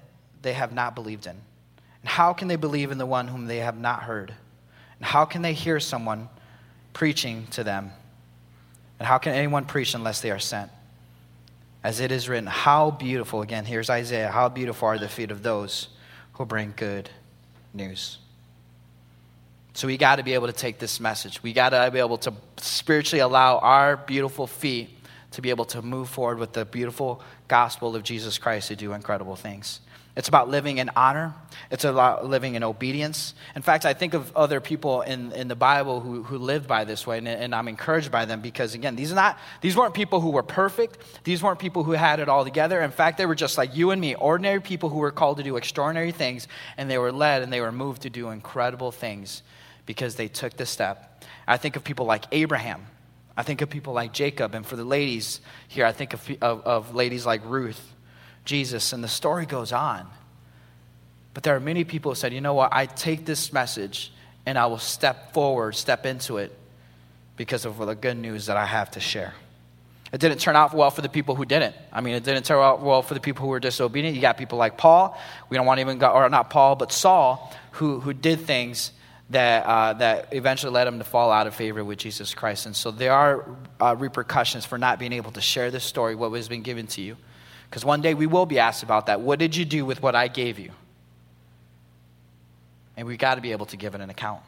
they 0.43 0.53
have 0.53 0.73
not 0.73 0.95
believed 0.95 1.27
in? 1.27 1.33
And 1.33 2.11
how 2.11 2.33
can 2.33 2.49
they 2.49 2.57
believe 2.57 2.91
in 2.91 2.99
the 2.99 3.07
one 3.07 3.29
whom 3.29 3.47
they 3.47 3.59
have 3.59 3.79
not 3.79 4.03
heard? 4.03 4.35
And 4.99 5.07
how 5.07 5.25
can 5.25 5.43
they 5.43 5.55
hear 5.55 5.81
someone 5.81 6.29
preaching 6.93 7.47
to 7.53 7.65
them? 7.65 7.91
And 8.99 9.07
how 9.07 9.19
can 9.19 9.33
anyone 9.33 9.65
preach 9.65 9.95
unless 9.95 10.21
they 10.21 10.31
are 10.31 10.39
sent? 10.39 10.71
As 11.83 12.01
it 12.01 12.11
is 12.11 12.29
written, 12.29 12.47
how 12.47 12.91
beautiful, 12.91 13.43
again, 13.43 13.65
here's 13.65 13.89
Isaiah, 13.89 14.31
how 14.31 14.49
beautiful 14.49 14.89
are 14.89 14.99
the 14.99 15.09
feet 15.09 15.31
of 15.31 15.43
those 15.43 15.89
who 16.35 16.45
bring 16.45 16.75
good 16.77 17.09
news. 17.73 18.19
So 19.77 19.87
we 19.87 19.99
got 19.99 20.17
to 20.17 20.23
be 20.23 20.33
able 20.33 20.47
to 20.47 20.55
take 20.55 20.79
this 20.79 21.01
message. 21.01 21.43
We 21.43 21.53
got 21.53 21.69
to 21.69 21.91
be 21.93 21.99
able 21.99 22.17
to 22.19 22.33
spiritually 22.57 23.21
allow 23.21 23.59
our 23.59 23.99
beautiful 23.99 24.47
feet 24.47 24.89
to 25.33 25.43
be 25.43 25.51
able 25.51 25.67
to 25.67 25.83
move 25.83 26.09
forward 26.09 26.39
with 26.39 26.55
the 26.55 26.65
beautiful 26.65 27.21
gospel 27.47 27.95
of 27.95 28.03
Jesus 28.03 28.39
Christ 28.39 28.69
to 28.69 28.77
do 28.77 28.95
incredible 28.95 29.37
things. 29.37 29.81
It's 30.17 30.29
about 30.29 30.49
living 30.49 30.79
in 30.79 30.91
honor. 30.97 31.35
It's 31.71 31.85
about 31.85 32.25
living 32.25 32.55
in 32.55 32.63
obedience. 32.63 33.35
In 33.55 33.61
fact, 33.61 33.85
I 33.85 33.93
think 33.93 34.15
of 34.15 34.35
other 34.35 34.63
people 34.63 35.03
in, 35.03 35.31
in 35.33 35.47
the 35.47 35.55
Bible 35.55 36.01
who, 36.01 36.23
who 36.23 36.39
lived 36.39 36.67
by 36.67 36.85
this 36.85 37.07
way, 37.07 37.19
and, 37.19 37.29
and 37.29 37.55
I'm 37.55 37.69
encouraged 37.69 38.11
by 38.11 38.25
them 38.25 38.41
because, 38.41 38.73
again, 38.73 38.97
these, 38.97 39.13
are 39.13 39.15
not, 39.15 39.39
these 39.61 39.77
weren't 39.77 39.93
people 39.93 40.23
who 40.23 40.31
were 40.31 40.43
perfect. 40.43 40.97
These 41.25 41.43
weren't 41.43 41.59
people 41.59 41.85
who 41.85 41.93
had 41.93 42.19
it 42.19 42.31
all 42.31 42.45
together. 42.45 42.81
In 42.81 42.93
fact, 42.93 43.19
they 43.19 43.27
were 43.27 43.35
just 43.35 43.59
like 43.59 43.77
you 43.77 43.91
and 43.91 44.01
me, 44.01 44.15
ordinary 44.15 44.63
people 44.63 44.89
who 44.89 45.01
were 45.01 45.11
called 45.11 45.37
to 45.37 45.43
do 45.43 45.59
extraordinary 45.59 46.13
things, 46.13 46.49
and 46.79 46.91
they 46.91 46.97
were 46.97 47.13
led 47.13 47.43
and 47.43 47.53
they 47.53 47.61
were 47.61 47.73
moved 47.73 48.01
to 48.03 48.09
do 48.09 48.31
incredible 48.31 48.93
things 48.93 49.43
because 49.87 50.17
they 50.17 50.29
took 50.29 50.57
the 50.57 50.67
step. 50.67 51.25
I 51.47 51.57
think 51.57 51.77
of 51.77 51.85
people 51.85 52.07
like 52.07 52.25
Abraham. 52.33 52.87
I 53.37 53.43
think 53.43 53.63
of 53.63 53.71
people 53.71 53.93
like 53.93 54.13
Jacob. 54.13 54.55
And 54.55 54.67
for 54.67 54.77
the 54.77 54.85
ladies 54.85 55.41
here, 55.69 55.87
I 55.87 55.93
think 55.93 56.13
of, 56.13 56.29
of, 56.43 56.67
of 56.67 56.95
ladies 56.95 57.25
like 57.25 57.45
Ruth 57.45 57.95
Jesus, 58.45 58.93
and 58.93 59.03
the 59.05 59.09
story 59.09 59.45
goes 59.45 59.73
on. 59.73 60.07
But 61.35 61.43
there 61.43 61.55
are 61.55 61.61
many 61.61 61.85
people 61.85 62.13
who 62.13 62.15
said, 62.15 62.33
you 62.33 62.41
know 62.41 62.55
what, 62.55 62.73
I 62.73 62.87
take 62.87 63.27
this 63.27 63.53
message 63.53 64.13
and 64.47 64.57
I 64.57 64.67
will 64.67 64.79
step 64.79 65.35
forward, 65.35 65.75
step 65.75 66.07
into 66.07 66.39
it 66.39 66.57
because 67.37 67.67
of 67.67 67.77
the 67.77 67.95
good 67.95 68.17
news 68.17 68.47
that 68.47 68.57
I 68.57 68.65
have 68.65 68.93
to 68.93 69.01
share. 69.01 69.35
It 70.13 70.21
didn't 70.21 70.39
turn 70.39 70.57
out 70.57 70.73
well 70.73 70.91
for 70.91 71.03
the 71.03 71.09
people 71.09 71.35
who 71.35 71.45
didn't. 71.45 71.75
I 71.93 72.01
mean, 72.01 72.15
it 72.15 72.25
didn't 72.25 72.45
turn 72.45 72.59
out 72.59 72.81
well 72.81 73.03
for 73.03 73.13
the 73.13 73.21
people 73.21 73.45
who 73.45 73.51
were 73.51 73.61
disobedient. 73.61 74.15
You 74.15 74.23
got 74.23 74.39
people 74.39 74.57
like 74.57 74.79
Paul, 74.79 75.19
we 75.51 75.57
don't 75.57 75.67
want 75.67 75.79
to 75.79 75.83
even 75.83 75.99
go, 75.99 76.09
or 76.09 76.31
not 76.31 76.49
Paul, 76.49 76.77
but 76.77 76.93
Saul, 76.93 77.53
who, 77.73 78.01
who 78.01 78.15
did 78.15 78.41
things 78.41 78.93
that, 79.31 79.67
uh, 79.67 79.93
that 79.95 80.29
eventually 80.33 80.73
led 80.73 80.87
him 80.87 80.99
to 80.99 81.05
fall 81.05 81.33
out 81.33 81.47
of 81.47 81.55
favor 81.55 81.85
with 81.85 81.99
Jesus 81.99 82.33
Christ. 82.33 82.67
And 82.67 82.77
so 82.77 82.91
there 82.91 83.13
are 83.13 83.45
uh, 83.81 83.97
repercussions 83.99 84.65
for 84.65 84.79
not 84.79 84.99
being 84.99 85.13
able 85.13 85.33
to 85.33 85.41
share 85.41 85.71
this 85.71 85.85
story, 85.85 86.15
what 86.15 86.31
has 86.33 86.49
been 86.49 86.63
given 86.63 86.87
to 86.89 87.01
you. 87.01 87.17
Because 87.69 87.85
one 87.85 88.01
day 88.01 88.15
we 88.15 88.27
will 88.27 88.47
be 88.47 88.59
asked 88.61 88.85
about 88.85 89.07
that. 89.07 89.21
What 89.21 89.39
did 89.39 89.57
you 89.57 89.65
do 89.65 89.85
with 89.85 90.01
what 90.01 90.15
I 90.15 90.29
gave 90.29 90.59
you? 90.59 90.71
And 92.97 93.07
we've 93.07 93.19
got 93.19 93.35
to 93.35 93.41
be 93.41 93.53
able 93.53 93.67
to 93.67 93.77
give 93.77 93.95
it 93.95 94.01
an 94.01 94.11
account. 94.11 94.43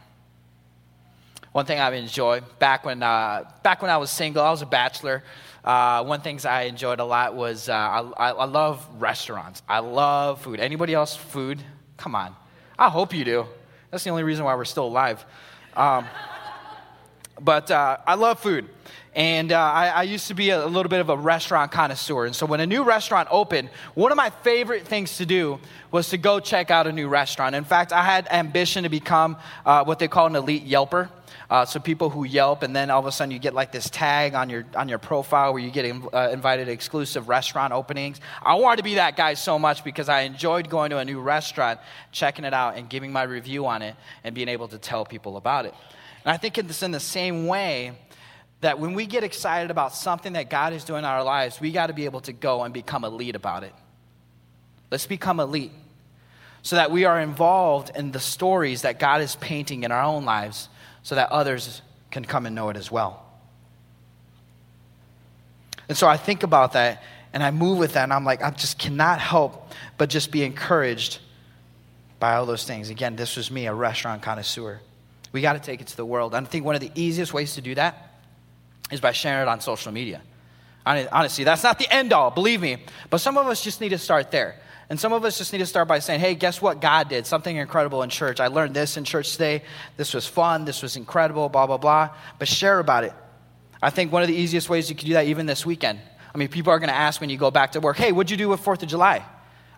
One 1.53 1.66
thing 1.66 1.81
I've 1.81 1.94
enjoyed 1.94 2.44
back 2.61 2.85
when, 2.85 3.03
uh, 3.03 3.50
back 3.62 3.83
when 3.83 3.90
I 3.90 3.96
was 3.96 4.11
single, 4.11 4.44
I 4.44 4.50
was 4.50 4.62
a 4.62 4.66
bachelor. 4.66 5.24
Uh, 5.64 6.05
one 6.05 6.20
things 6.20 6.44
I 6.44 6.62
enjoyed 6.62 7.00
a 7.00 7.05
lot 7.05 7.35
was 7.35 7.68
uh, 7.68 7.72
I, 7.72 8.31
I 8.31 8.44
love 8.44 8.87
restaurants. 8.98 9.62
I 9.68 9.81
love 9.81 10.40
food. 10.40 10.61
Anybody 10.61 10.94
else 10.94 11.16
food? 11.16 11.61
Come 11.96 12.14
on. 12.14 12.37
I 12.79 12.88
hope 12.88 13.12
you 13.12 13.24
do. 13.24 13.46
That's 13.90 14.05
the 14.05 14.11
only 14.11 14.22
reason 14.22 14.44
why 14.44 14.55
we're 14.55 14.64
still 14.64 14.87
alive. 14.87 15.24
Um, 15.74 16.07
but 17.40 17.70
uh, 17.70 17.98
I 18.07 18.14
love 18.14 18.40
food. 18.40 18.68
And 19.14 19.53
uh, 19.53 19.59
I, 19.59 19.88
I, 19.88 20.03
used 20.03 20.29
to 20.29 20.35
be 20.35 20.51
a, 20.51 20.64
a, 20.64 20.68
little 20.68 20.88
bit 20.88 21.01
of 21.01 21.09
a 21.09 21.16
restaurant 21.16 21.72
connoisseur. 21.72 22.27
And 22.27 22.37
so 22.37 22.46
when 22.46 22.61
a 22.61 22.66
new 22.66 22.85
restaurant 22.85 23.29
opened, 23.33 23.70
one 23.94 24.12
of 24.12 24.16
my 24.16 24.31
favorite 24.31 24.87
things 24.87 25.16
to 25.16 25.27
do 25.27 25.59
was 25.90 26.11
to 26.11 26.18
go 26.18 26.38
check 26.38 26.70
out 26.70 26.87
a 26.87 26.92
new 26.92 27.09
restaurant. 27.09 27.57
In 27.57 27.64
fact, 27.64 27.92
I 27.92 28.05
had 28.05 28.29
ambition 28.31 28.85
to 28.85 28.88
become 28.88 29.37
uh, 29.66 29.83
what 29.85 29.98
they 29.98 30.09
call 30.09 30.27
an 30.27 30.37
elite 30.37 30.68
Yelper. 30.68 31.09
Uh, 31.51 31.64
so 31.64 31.81
people 31.81 32.11
who 32.11 32.24
Yelp, 32.24 32.62
and 32.62 32.77
then 32.77 32.90
all 32.90 33.01
of 33.01 33.07
a 33.07 33.12
sudden 33.12 33.33
you 33.33 33.38
get 33.38 33.55
like 33.55 33.72
this 33.72 33.88
tag 33.88 34.35
on 34.35 34.51
your 34.51 34.66
on 34.74 34.87
your 34.88 34.98
profile 34.98 35.55
where 35.55 35.62
you 35.62 35.70
get 35.70 35.90
uh, 36.12 36.29
invited 36.31 36.66
to 36.66 36.72
exclusive 36.72 37.27
restaurant 37.29 37.72
openings. 37.72 38.20
I 38.42 38.55
wanted 38.57 38.79
to 38.79 38.83
be 38.83 38.96
that 38.96 39.16
guy 39.16 39.33
so 39.33 39.59
much 39.59 39.83
because 39.83 40.11
I 40.11 40.20
enjoyed 40.20 40.68
going 40.68 40.90
to 40.90 40.98
a 40.98 41.05
new 41.05 41.20
restaurant, 41.20 41.81
checking 42.12 42.44
it 42.44 42.53
out, 42.53 42.77
and 42.77 42.88
giving 42.88 43.12
my 43.12 43.22
review 43.22 43.66
on 43.66 43.81
it, 43.81 43.96
and 44.24 44.35
being 44.35 44.48
able 44.48 44.68
to 44.68 44.79
tell 44.79 45.07
people 45.07 45.38
about 45.38 45.64
it. 45.64 45.74
And 46.24 46.33
I 46.33 46.37
think 46.37 46.59
it's 46.59 46.83
in 46.83 46.90
the 46.90 47.00
same 47.00 47.46
way 47.46 47.92
that 48.61 48.78
when 48.78 48.94
we 48.94 49.07
get 49.07 49.22
excited 49.22 49.70
about 49.70 49.94
something 49.94 50.33
that 50.33 50.50
God 50.50 50.72
is 50.72 50.85
doing 50.85 51.00
in 51.00 51.04
our 51.04 51.22
lives, 51.22 51.61
we 51.61 51.70
got 51.70 51.87
to 51.87 51.92
be 51.92 52.07
able 52.07 52.20
to 52.22 52.33
go 52.33 52.64
and 52.64 52.74
become 52.74 53.04
elite 53.04 53.37
about 53.37 53.62
it. 53.62 53.74
Let's 54.90 55.07
become 55.07 55.38
elite 55.38 55.72
so 56.62 56.76
that 56.76 56.90
we 56.90 57.04
are 57.04 57.20
involved 57.20 57.92
in 57.94 58.11
the 58.11 58.20
stories 58.20 58.83
that 58.83 58.98
God 58.98 59.20
is 59.20 59.37
painting 59.37 59.85
in 59.85 59.92
our 59.92 60.02
own 60.02 60.24
lives 60.24 60.68
so 61.02 61.14
that 61.14 61.31
others 61.31 61.83
can 62.11 62.24
come 62.24 62.46
and 62.46 62.54
know 62.54 62.68
it 62.68 62.76
as 62.76 62.90
well. 62.90 63.24
And 65.88 65.96
so 65.96 66.07
I 66.07 66.16
think 66.16 66.42
about 66.42 66.72
that 66.72 67.02
and 67.33 67.42
I 67.42 67.50
move 67.50 67.78
with 67.78 67.92
that 67.94 68.04
and 68.04 68.12
I'm 68.12 68.24
like, 68.24 68.42
I 68.42 68.50
just 68.50 68.78
cannot 68.78 69.20
help 69.20 69.72
but 69.96 70.11
just 70.11 70.31
be 70.31 70.42
encouraged 70.42 71.20
by 72.18 72.35
all 72.35 72.46
those 72.46 72.64
things. 72.64 72.90
Again, 72.90 73.16
this 73.16 73.37
was 73.37 73.50
me, 73.50 73.66
a 73.66 73.74
restaurant 73.74 74.22
connoisseur. 74.22 74.81
We 75.33 75.41
got 75.43 75.55
to 75.55 75.59
take 75.59 75.81
it 75.81 75.88
to 75.88 75.97
the 75.97 76.07
world. 76.07 76.35
I 76.35 76.41
think 76.43 76.64
one 76.64 76.75
of 76.75 76.81
the 76.81 76.93
easiest 76.95 77.35
ways 77.35 77.55
to 77.55 77.61
do 77.61 77.75
that 77.75 78.21
is 78.91 79.01
by 79.01 79.12
sharing 79.12 79.43
it 79.43 79.49
on 79.49 79.61
social 79.61 79.93
media. 79.93 80.23
Honestly, 80.87 81.45
that's 81.45 81.62
not 81.62 81.79
the 81.79 81.93
end 81.93 82.12
all, 82.12 82.31
believe 82.31 82.62
me. 82.62 82.79
But 83.11 83.19
some 83.19 83.37
of 83.37 83.47
us 83.47 83.62
just 83.62 83.81
need 83.81 83.91
to 83.91 83.99
start 83.99 84.31
there. 84.31 84.59
And 84.91 84.99
some 84.99 85.12
of 85.12 85.23
us 85.27 85.37
just 85.37 85.53
need 85.53 85.59
to 85.59 85.67
start 85.67 85.87
by 85.87 85.99
saying, 85.99 86.21
hey, 86.21 86.35
guess 86.35 86.62
what 86.62 86.81
God 86.81 87.11
did? 87.11 87.27
Something 87.27 87.57
incredible 87.57 88.03
in 88.03 88.09
church. 88.09 88.41
I 88.41 88.47
learned 88.47 88.73
this 88.73 88.97
in 88.97 89.05
church 89.05 89.33
today. 89.33 89.62
This 89.99 90.14
was 90.14 90.27
fun. 90.27 90.64
This 90.64 90.83
was 90.83 90.97
incredible, 90.97 91.51
blah, 91.51 91.67
blah, 91.67 91.77
blah. 91.77 92.09
But 92.38 92.49
share 92.49 92.79
about 92.79 93.05
it. 93.05 93.12
I 93.83 93.91
think 93.91 94.11
one 94.11 94.23
of 94.23 94.29
the 94.29 94.35
easiest 94.35 94.71
ways 94.71 94.88
you 94.88 94.97
can 94.97 95.07
do 95.07 95.12
that, 95.12 95.27
even 95.27 95.45
this 95.45 95.67
weekend. 95.67 96.01
I 96.35 96.38
mean, 96.38 96.49
people 96.49 96.73
are 96.73 96.79
going 96.79 96.88
to 96.88 96.97
ask 96.97 97.21
when 97.21 97.29
you 97.29 97.37
go 97.37 97.51
back 97.51 97.73
to 97.73 97.81
work, 97.81 97.99
hey, 97.99 98.12
what'd 98.12 98.31
you 98.31 98.38
do 98.38 98.49
with 98.49 98.64
4th 98.64 98.83
of 98.83 98.88
July? 98.88 99.25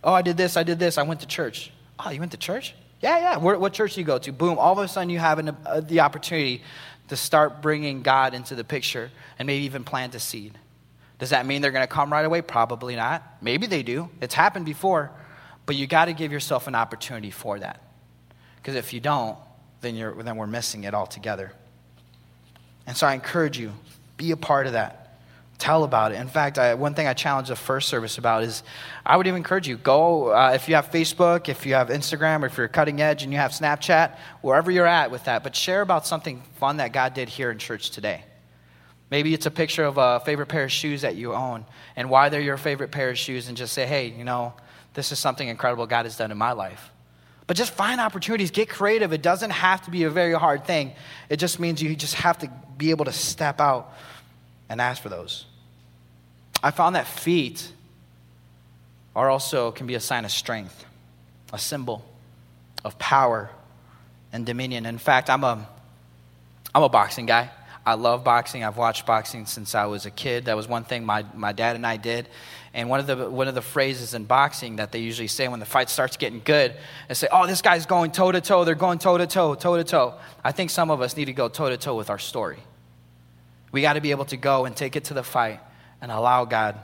Oh, 0.04 0.12
I 0.12 0.22
did 0.22 0.36
this, 0.36 0.56
I 0.56 0.62
did 0.62 0.78
this, 0.78 0.96
I 0.96 1.02
went 1.02 1.20
to 1.20 1.26
church. 1.26 1.72
Oh, 1.98 2.10
you 2.10 2.20
went 2.20 2.32
to 2.32 2.38
church? 2.38 2.74
Yeah, 3.00 3.18
yeah. 3.18 3.36
Where, 3.38 3.58
what 3.58 3.72
church 3.72 3.94
do 3.94 4.00
you 4.00 4.06
go 4.06 4.18
to? 4.18 4.32
Boom. 4.32 4.58
All 4.58 4.72
of 4.72 4.78
a 4.78 4.88
sudden, 4.88 5.10
you 5.10 5.18
have 5.18 5.38
an, 5.38 5.56
uh, 5.64 5.80
the 5.80 6.00
opportunity 6.00 6.62
to 7.08 7.16
start 7.16 7.62
bringing 7.62 8.02
God 8.02 8.34
into 8.34 8.54
the 8.54 8.64
picture 8.64 9.10
and 9.38 9.46
maybe 9.46 9.64
even 9.64 9.84
plant 9.84 10.14
a 10.14 10.20
seed. 10.20 10.58
Does 11.18 11.30
that 11.30 11.46
mean 11.46 11.62
they're 11.62 11.70
going 11.70 11.86
to 11.86 11.92
come 11.92 12.12
right 12.12 12.24
away? 12.24 12.42
Probably 12.42 12.96
not. 12.96 13.22
Maybe 13.42 13.66
they 13.66 13.82
do. 13.82 14.08
It's 14.20 14.34
happened 14.34 14.66
before. 14.66 15.10
But 15.66 15.76
you 15.76 15.86
got 15.86 16.06
to 16.06 16.12
give 16.12 16.32
yourself 16.32 16.66
an 16.66 16.74
opportunity 16.74 17.30
for 17.30 17.58
that. 17.58 17.82
Because 18.56 18.74
if 18.74 18.92
you 18.92 19.00
don't, 19.00 19.38
then, 19.80 19.94
you're, 19.94 20.22
then 20.22 20.36
we're 20.36 20.46
missing 20.46 20.84
it 20.84 20.94
altogether. 20.94 21.52
And 22.86 22.96
so 22.96 23.06
I 23.06 23.14
encourage 23.14 23.58
you, 23.58 23.72
be 24.16 24.30
a 24.30 24.36
part 24.36 24.66
of 24.66 24.74
that 24.74 24.99
tell 25.60 25.84
about 25.84 26.12
it. 26.12 26.16
In 26.16 26.26
fact, 26.26 26.58
I, 26.58 26.74
one 26.74 26.94
thing 26.94 27.06
I 27.06 27.12
challenge 27.12 27.48
the 27.48 27.56
first 27.56 27.88
service 27.88 28.18
about 28.18 28.42
is 28.42 28.62
I 29.06 29.16
would 29.16 29.26
even 29.26 29.36
encourage 29.36 29.68
you 29.68 29.76
go, 29.76 30.30
uh, 30.30 30.52
if 30.54 30.68
you 30.68 30.74
have 30.74 30.90
Facebook, 30.90 31.48
if 31.48 31.66
you 31.66 31.74
have 31.74 31.88
Instagram, 31.88 32.42
or 32.42 32.46
if 32.46 32.56
you're 32.56 32.66
cutting 32.66 33.00
edge 33.00 33.22
and 33.22 33.32
you 33.32 33.38
have 33.38 33.52
Snapchat, 33.52 34.16
wherever 34.40 34.70
you're 34.70 34.86
at 34.86 35.10
with 35.10 35.24
that, 35.24 35.44
but 35.44 35.54
share 35.54 35.82
about 35.82 36.06
something 36.06 36.42
fun 36.56 36.78
that 36.78 36.92
God 36.92 37.14
did 37.14 37.28
here 37.28 37.50
in 37.50 37.58
church 37.58 37.90
today. 37.90 38.24
Maybe 39.10 39.34
it's 39.34 39.46
a 39.46 39.50
picture 39.50 39.84
of 39.84 39.98
a 39.98 40.20
favorite 40.20 40.46
pair 40.46 40.64
of 40.64 40.72
shoes 40.72 41.02
that 41.02 41.16
you 41.16 41.34
own 41.34 41.66
and 41.96 42.08
why 42.08 42.28
they're 42.28 42.40
your 42.40 42.56
favorite 42.56 42.90
pair 42.90 43.10
of 43.10 43.18
shoes, 43.18 43.48
and 43.48 43.56
just 43.56 43.72
say, 43.72 43.86
hey, 43.86 44.06
you 44.08 44.24
know, 44.24 44.54
this 44.94 45.12
is 45.12 45.18
something 45.18 45.46
incredible 45.46 45.86
God 45.86 46.04
has 46.06 46.16
done 46.16 46.30
in 46.30 46.38
my 46.38 46.52
life. 46.52 46.90
But 47.46 47.56
just 47.56 47.72
find 47.72 48.00
opportunities, 48.00 48.52
get 48.52 48.68
creative. 48.68 49.12
It 49.12 49.22
doesn't 49.22 49.50
have 49.50 49.82
to 49.82 49.90
be 49.90 50.04
a 50.04 50.10
very 50.10 50.34
hard 50.34 50.64
thing. 50.64 50.92
It 51.28 51.38
just 51.38 51.58
means 51.58 51.82
you 51.82 51.96
just 51.96 52.14
have 52.14 52.38
to 52.38 52.50
be 52.78 52.90
able 52.90 53.06
to 53.06 53.12
step 53.12 53.60
out 53.60 53.92
and 54.70 54.80
ask 54.80 55.02
for 55.02 55.10
those. 55.10 55.44
I 56.62 56.70
found 56.70 56.94
that 56.96 57.06
feet 57.06 57.70
are 59.14 59.28
also 59.28 59.72
can 59.72 59.86
be 59.86 59.96
a 59.96 60.00
sign 60.00 60.24
of 60.24 60.30
strength. 60.30 60.86
a 61.52 61.58
symbol 61.58 62.04
of 62.84 62.96
power 62.98 63.50
and 64.32 64.46
dominion. 64.46 64.86
In 64.86 64.98
fact, 64.98 65.28
I'm 65.28 65.42
a, 65.42 65.68
I'm 66.72 66.82
a 66.84 66.88
boxing 66.88 67.26
guy. 67.26 67.50
I 67.84 67.94
love 67.94 68.22
boxing. 68.22 68.62
I've 68.62 68.76
watched 68.76 69.04
boxing 69.04 69.46
since 69.46 69.74
I 69.74 69.86
was 69.86 70.06
a 70.06 70.10
kid. 70.10 70.44
That 70.44 70.56
was 70.56 70.68
one 70.68 70.84
thing 70.84 71.04
my, 71.04 71.24
my 71.34 71.50
dad 71.52 71.74
and 71.74 71.84
I 71.84 71.96
did. 71.96 72.28
And 72.72 72.88
one 72.88 73.00
of, 73.00 73.08
the, 73.08 73.28
one 73.28 73.48
of 73.48 73.56
the 73.56 73.62
phrases 73.62 74.14
in 74.14 74.26
boxing 74.26 74.76
that 74.76 74.92
they 74.92 75.00
usually 75.00 75.26
say 75.26 75.48
when 75.48 75.58
the 75.58 75.66
fight 75.66 75.90
starts 75.90 76.16
getting 76.16 76.40
good 76.44 76.76
is 77.08 77.18
say, 77.18 77.26
oh, 77.32 77.48
this 77.48 77.62
guy's 77.62 77.86
going 77.86 78.12
toe 78.12 78.30
to 78.30 78.40
toe. 78.40 78.64
They're 78.64 78.76
going 78.76 79.00
toe 79.00 79.18
to 79.18 79.26
toe, 79.26 79.56
toe 79.56 79.76
to 79.76 79.82
toe. 79.82 80.14
I 80.44 80.52
think 80.52 80.70
some 80.70 80.90
of 80.90 81.00
us 81.00 81.16
need 81.16 81.24
to 81.24 81.32
go 81.32 81.48
toe 81.48 81.68
to 81.68 81.76
toe 81.76 81.96
with 81.96 82.10
our 82.10 82.18
story. 82.18 82.58
We 83.72 83.82
got 83.82 83.94
to 83.94 84.00
be 84.00 84.10
able 84.10 84.24
to 84.26 84.36
go 84.36 84.64
and 84.64 84.76
take 84.76 84.96
it 84.96 85.04
to 85.04 85.14
the 85.14 85.22
fight 85.22 85.60
and 86.00 86.10
allow 86.10 86.44
God 86.44 86.76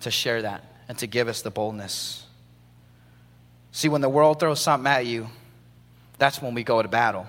to 0.00 0.10
share 0.10 0.42
that 0.42 0.64
and 0.88 0.98
to 0.98 1.06
give 1.06 1.28
us 1.28 1.42
the 1.42 1.50
boldness. 1.50 2.26
See, 3.72 3.88
when 3.88 4.00
the 4.00 4.08
world 4.08 4.38
throws 4.38 4.60
something 4.60 4.90
at 4.90 5.06
you, 5.06 5.28
that's 6.18 6.40
when 6.40 6.54
we 6.54 6.62
go 6.62 6.80
to 6.80 6.88
battle. 6.88 7.26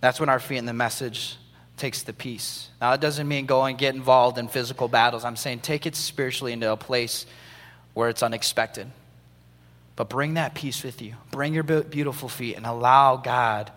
That's 0.00 0.18
when 0.18 0.28
our 0.28 0.40
feet 0.40 0.58
in 0.58 0.66
the 0.66 0.72
message 0.72 1.36
takes 1.76 2.02
the 2.02 2.12
peace. 2.12 2.68
Now, 2.80 2.92
it 2.92 3.00
doesn't 3.00 3.28
mean 3.28 3.46
go 3.46 3.64
and 3.64 3.78
get 3.78 3.94
involved 3.94 4.38
in 4.38 4.48
physical 4.48 4.88
battles. 4.88 5.24
I'm 5.24 5.36
saying 5.36 5.60
take 5.60 5.86
it 5.86 5.94
spiritually 5.94 6.52
into 6.52 6.72
a 6.72 6.76
place 6.76 7.26
where 7.94 8.08
it's 8.08 8.22
unexpected. 8.22 8.90
But 9.94 10.08
bring 10.08 10.34
that 10.34 10.54
peace 10.54 10.82
with 10.82 11.00
you. 11.00 11.14
Bring 11.30 11.54
your 11.54 11.62
beautiful 11.62 12.28
feet 12.28 12.56
and 12.56 12.66
allow 12.66 13.16
God 13.16 13.70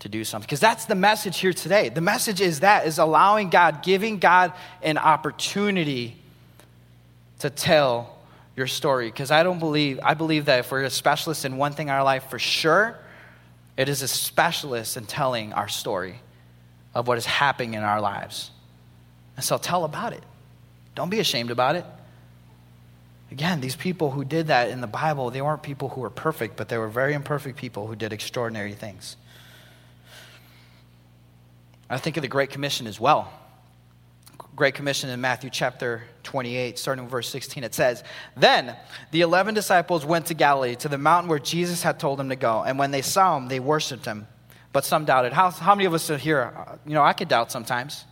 to 0.00 0.08
do 0.08 0.24
something. 0.24 0.46
Because 0.46 0.60
that's 0.60 0.84
the 0.84 0.94
message 0.94 1.38
here 1.38 1.52
today. 1.52 1.88
The 1.88 2.00
message 2.00 2.40
is 2.40 2.60
that 2.60 2.86
is 2.86 2.98
allowing 2.98 3.50
God, 3.50 3.82
giving 3.82 4.18
God 4.18 4.52
an 4.82 4.98
opportunity 4.98 6.16
to 7.40 7.50
tell 7.50 8.16
your 8.56 8.66
story. 8.66 9.08
Because 9.08 9.30
I 9.30 9.42
don't 9.42 9.58
believe, 9.58 10.00
I 10.02 10.14
believe 10.14 10.46
that 10.46 10.60
if 10.60 10.70
we're 10.70 10.84
a 10.84 10.90
specialist 10.90 11.44
in 11.44 11.56
one 11.56 11.72
thing 11.72 11.88
in 11.88 11.94
our 11.94 12.04
life 12.04 12.28
for 12.30 12.38
sure, 12.38 12.98
it 13.76 13.88
is 13.88 14.02
a 14.02 14.08
specialist 14.08 14.96
in 14.96 15.04
telling 15.04 15.52
our 15.52 15.68
story 15.68 16.20
of 16.94 17.08
what 17.08 17.18
is 17.18 17.26
happening 17.26 17.74
in 17.74 17.82
our 17.82 18.00
lives. 18.00 18.50
And 19.36 19.44
so 19.44 19.58
tell 19.58 19.84
about 19.84 20.12
it. 20.12 20.22
Don't 20.94 21.10
be 21.10 21.20
ashamed 21.20 21.50
about 21.50 21.76
it. 21.76 21.84
Again, 23.30 23.60
these 23.60 23.76
people 23.76 24.10
who 24.12 24.24
did 24.24 24.46
that 24.46 24.70
in 24.70 24.80
the 24.80 24.86
Bible, 24.86 25.30
they 25.30 25.42
weren't 25.42 25.62
people 25.62 25.90
who 25.90 26.00
were 26.00 26.10
perfect, 26.10 26.56
but 26.56 26.68
they 26.68 26.78
were 26.78 26.88
very 26.88 27.12
imperfect 27.12 27.58
people 27.58 27.86
who 27.86 27.96
did 27.96 28.12
extraordinary 28.12 28.72
things. 28.72 29.16
I 31.88 31.98
think 31.98 32.16
of 32.16 32.22
the 32.22 32.28
Great 32.28 32.50
Commission 32.50 32.86
as 32.86 32.98
well. 32.98 33.32
Great 34.54 34.74
Commission 34.74 35.10
in 35.10 35.20
Matthew 35.20 35.50
chapter 35.50 36.02
28, 36.22 36.78
starting 36.78 37.04
with 37.04 37.10
verse 37.10 37.28
16, 37.28 37.62
it 37.62 37.74
says, 37.74 38.02
Then 38.36 38.74
the 39.10 39.20
eleven 39.20 39.54
disciples 39.54 40.04
went 40.06 40.26
to 40.26 40.34
Galilee, 40.34 40.76
to 40.76 40.88
the 40.88 40.98
mountain 40.98 41.28
where 41.28 41.38
Jesus 41.38 41.82
had 41.82 42.00
told 42.00 42.18
them 42.18 42.30
to 42.30 42.36
go. 42.36 42.62
And 42.62 42.78
when 42.78 42.90
they 42.90 43.02
saw 43.02 43.36
him, 43.36 43.48
they 43.48 43.60
worshiped 43.60 44.06
him 44.06 44.26
but 44.76 44.84
some 44.84 45.06
doubted. 45.06 45.32
How, 45.32 45.50
how 45.50 45.74
many 45.74 45.86
of 45.86 45.94
us 45.94 46.10
are 46.10 46.18
here? 46.18 46.52
You 46.84 46.92
know, 46.92 47.02
I 47.02 47.14
could 47.14 47.28
doubt 47.28 47.50
sometimes. 47.50 48.04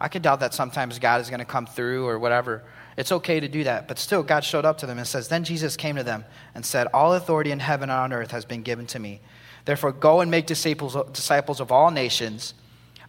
I 0.00 0.08
could 0.08 0.22
doubt 0.22 0.40
that 0.40 0.52
sometimes 0.52 0.98
God 0.98 1.20
is 1.20 1.30
going 1.30 1.38
to 1.38 1.44
come 1.44 1.64
through 1.64 2.08
or 2.08 2.18
whatever. 2.18 2.64
It's 2.96 3.12
okay 3.12 3.38
to 3.38 3.46
do 3.46 3.62
that. 3.62 3.86
But 3.86 4.00
still, 4.00 4.24
God 4.24 4.42
showed 4.42 4.64
up 4.64 4.78
to 4.78 4.86
them 4.86 4.98
and 4.98 5.06
says, 5.06 5.28
Then 5.28 5.44
Jesus 5.44 5.76
came 5.76 5.94
to 5.94 6.02
them 6.02 6.24
and 6.56 6.66
said, 6.66 6.88
All 6.92 7.14
authority 7.14 7.52
in 7.52 7.60
heaven 7.60 7.88
and 7.88 8.00
on 8.00 8.12
earth 8.12 8.32
has 8.32 8.44
been 8.44 8.62
given 8.62 8.84
to 8.88 8.98
me. 8.98 9.20
Therefore, 9.64 9.92
go 9.92 10.20
and 10.20 10.28
make 10.28 10.46
disciples, 10.46 10.96
disciples 11.12 11.60
of 11.60 11.70
all 11.70 11.92
nations, 11.92 12.52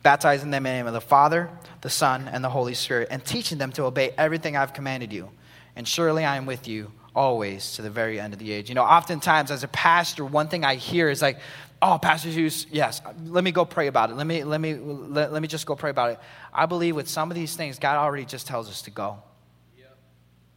baptizing 0.04 0.52
them 0.52 0.66
in 0.66 0.72
the 0.72 0.78
name 0.78 0.88
of 0.88 0.94
the 0.94 1.02
Father, 1.02 1.50
the 1.82 1.90
Son, 1.90 2.28
and 2.28 2.44
the 2.44 2.50
Holy 2.50 2.74
Spirit, 2.74 3.10
and 3.12 3.24
teaching 3.24 3.58
them 3.58 3.72
to 3.74 3.84
obey 3.84 4.14
everything 4.18 4.56
I've 4.56 4.74
commanded 4.74 5.12
you. 5.12 5.30
And 5.76 5.88
surely 5.88 6.26
I 6.26 6.38
am 6.38 6.46
with 6.46 6.68
you 6.68 6.92
always 7.16 7.74
to 7.74 7.82
the 7.82 7.90
very 7.90 8.20
end 8.20 8.34
of 8.34 8.40
the 8.40 8.52
age. 8.52 8.70
You 8.70 8.76
know, 8.76 8.84
oftentimes 8.84 9.52
as 9.52 9.64
a 9.64 9.68
pastor, 9.68 10.24
one 10.24 10.48
thing 10.48 10.64
I 10.64 10.76
hear 10.76 11.10
is 11.10 11.22
like, 11.22 11.40
Oh, 11.82 11.98
Pastor 11.98 12.30
Zeus, 12.32 12.66
yes. 12.70 13.02
Let 13.26 13.44
me 13.44 13.52
go 13.52 13.64
pray 13.64 13.88
about 13.88 14.10
it. 14.10 14.16
Let 14.16 14.28
me, 14.28 14.44
let 14.44 14.60
me, 14.60 14.76
let, 14.76 15.32
let 15.32 15.42
me 15.42 15.48
just 15.48 15.66
go 15.66 15.76
pray 15.76 15.90
about 15.90 16.12
it. 16.12 16.20
I 16.54 16.66
believe 16.66 16.96
with 16.96 17.08
some 17.08 17.32
of 17.32 17.36
these 17.36 17.56
things, 17.56 17.80
God 17.80 17.96
already 17.96 18.26
just 18.26 18.48
tells 18.48 18.70
us 18.70 18.82
to 18.84 18.92
go. 18.92 19.20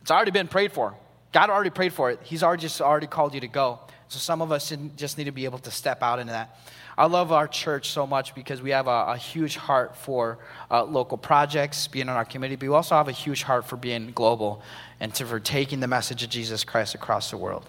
It's 0.00 0.11
already 0.11 0.33
been 0.33 0.48
prayed 0.48 0.72
for. 0.72 0.96
God 1.33 1.48
already 1.48 1.70
prayed 1.70 1.92
for 1.92 2.11
it. 2.11 2.18
He's 2.24 2.42
already 2.42 2.62
just 2.62 2.81
already 2.81 3.07
called 3.07 3.35
you 3.35 3.40
to 3.40 3.48
go. 3.48 3.78
So 4.09 4.18
some 4.18 4.42
of 4.42 4.50
us 4.50 4.72
just 4.96 5.16
need 5.16 5.24
to 5.24 5.33
be 5.33 5.44
able 5.44 5.61
to 5.61 5.70
step 5.70 6.02
out 6.02 6.18
into 6.18 6.33
that. 6.33 6.59
I 7.02 7.06
love 7.06 7.32
our 7.32 7.48
church 7.48 7.88
so 7.88 8.06
much 8.06 8.32
because 8.32 8.62
we 8.62 8.70
have 8.70 8.86
a, 8.86 9.06
a 9.08 9.16
huge 9.16 9.56
heart 9.56 9.96
for 9.96 10.38
uh, 10.70 10.84
local 10.84 11.18
projects, 11.18 11.88
being 11.88 12.02
in 12.06 12.10
our 12.10 12.24
community, 12.24 12.54
but 12.54 12.68
we 12.68 12.72
also 12.76 12.94
have 12.94 13.08
a 13.08 13.10
huge 13.10 13.42
heart 13.42 13.64
for 13.64 13.76
being 13.76 14.12
global 14.12 14.62
and 15.00 15.12
to, 15.16 15.26
for 15.26 15.40
taking 15.40 15.80
the 15.80 15.88
message 15.88 16.22
of 16.22 16.30
Jesus 16.30 16.62
Christ 16.62 16.94
across 16.94 17.32
the 17.32 17.36
world. 17.36 17.68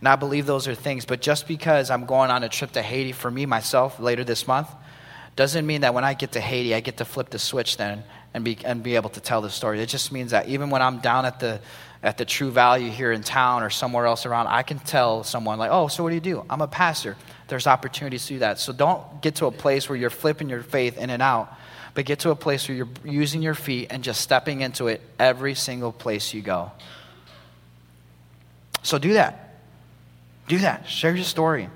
And 0.00 0.08
I 0.08 0.16
believe 0.16 0.46
those 0.46 0.66
are 0.66 0.74
things. 0.74 1.04
But 1.04 1.20
just 1.20 1.46
because 1.46 1.88
I'm 1.88 2.04
going 2.04 2.32
on 2.32 2.42
a 2.42 2.48
trip 2.48 2.72
to 2.72 2.82
Haiti 2.82 3.12
for 3.12 3.30
me, 3.30 3.46
myself, 3.46 4.00
later 4.00 4.24
this 4.24 4.48
month, 4.48 4.68
doesn't 5.36 5.64
mean 5.64 5.82
that 5.82 5.94
when 5.94 6.02
I 6.02 6.14
get 6.14 6.32
to 6.32 6.40
Haiti, 6.40 6.74
I 6.74 6.80
get 6.80 6.96
to 6.96 7.04
flip 7.04 7.30
the 7.30 7.38
switch 7.38 7.76
then 7.76 8.02
and 8.34 8.44
be, 8.44 8.58
and 8.64 8.82
be 8.82 8.96
able 8.96 9.10
to 9.10 9.20
tell 9.20 9.40
the 9.40 9.50
story. 9.50 9.80
It 9.80 9.88
just 9.88 10.10
means 10.10 10.32
that 10.32 10.48
even 10.48 10.68
when 10.68 10.82
I'm 10.82 10.98
down 10.98 11.26
at 11.26 11.38
the, 11.38 11.60
at 12.02 12.18
the 12.18 12.24
true 12.24 12.50
value 12.50 12.90
here 12.90 13.12
in 13.12 13.22
town 13.22 13.62
or 13.62 13.70
somewhere 13.70 14.06
else 14.06 14.26
around, 14.26 14.48
I 14.48 14.64
can 14.64 14.80
tell 14.80 15.22
someone, 15.22 15.60
like, 15.60 15.70
oh, 15.70 15.86
so 15.86 16.02
what 16.02 16.08
do 16.08 16.16
you 16.16 16.20
do? 16.20 16.44
I'm 16.50 16.60
a 16.60 16.66
pastor. 16.66 17.16
There's 17.54 17.68
opportunities 17.68 18.26
to 18.26 18.32
do 18.32 18.38
that. 18.40 18.58
So 18.58 18.72
don't 18.72 19.22
get 19.22 19.36
to 19.36 19.46
a 19.46 19.52
place 19.52 19.88
where 19.88 19.96
you're 19.96 20.10
flipping 20.10 20.48
your 20.48 20.60
faith 20.60 20.98
in 20.98 21.08
and 21.08 21.22
out, 21.22 21.54
but 21.94 22.04
get 22.04 22.18
to 22.18 22.30
a 22.30 22.34
place 22.34 22.68
where 22.68 22.76
you're 22.76 22.88
using 23.04 23.42
your 23.42 23.54
feet 23.54 23.86
and 23.90 24.02
just 24.02 24.20
stepping 24.22 24.60
into 24.60 24.88
it 24.88 25.00
every 25.20 25.54
single 25.54 25.92
place 25.92 26.34
you 26.34 26.42
go. 26.42 26.72
So 28.82 28.98
do 28.98 29.12
that. 29.12 29.54
Do 30.48 30.58
that. 30.58 30.88
Share 30.88 31.14
your 31.14 31.22
story. 31.22 31.68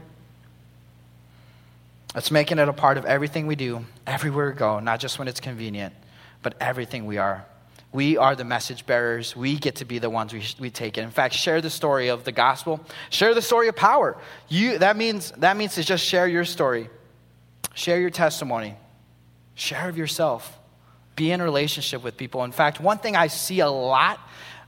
Let's 2.12 2.32
making 2.32 2.58
it 2.58 2.68
a 2.68 2.72
part 2.72 2.98
of 2.98 3.04
everything 3.04 3.46
we 3.46 3.54
do, 3.54 3.84
everywhere 4.04 4.50
we 4.50 4.56
go, 4.56 4.80
not 4.80 4.98
just 4.98 5.16
when 5.20 5.28
it's 5.28 5.38
convenient, 5.38 5.94
but 6.42 6.56
everything 6.60 7.06
we 7.06 7.18
are. 7.18 7.46
We 7.90 8.18
are 8.18 8.36
the 8.36 8.44
message 8.44 8.84
bearers. 8.84 9.34
We 9.34 9.56
get 9.56 9.76
to 9.76 9.84
be 9.84 9.98
the 9.98 10.10
ones 10.10 10.32
we, 10.32 10.42
we 10.60 10.70
take 10.70 10.98
it. 10.98 11.02
In 11.02 11.10
fact, 11.10 11.34
share 11.34 11.60
the 11.60 11.70
story 11.70 12.08
of 12.08 12.24
the 12.24 12.32
gospel. 12.32 12.80
Share 13.08 13.34
the 13.34 13.42
story 13.42 13.68
of 13.68 13.76
power. 13.76 14.16
You, 14.48 14.78
that, 14.78 14.96
means, 14.96 15.30
that 15.38 15.56
means 15.56 15.74
to 15.76 15.82
just 15.82 16.04
share 16.04 16.28
your 16.28 16.44
story. 16.44 16.90
Share 17.72 17.98
your 17.98 18.10
testimony. 18.10 18.74
Share 19.54 19.88
of 19.88 19.96
yourself. 19.96 20.58
Be 21.16 21.30
in 21.30 21.40
relationship 21.40 22.04
with 22.04 22.16
people. 22.16 22.44
In 22.44 22.52
fact, 22.52 22.78
one 22.78 22.98
thing 22.98 23.16
I 23.16 23.28
see 23.28 23.60
a 23.60 23.70
lot 23.70 24.20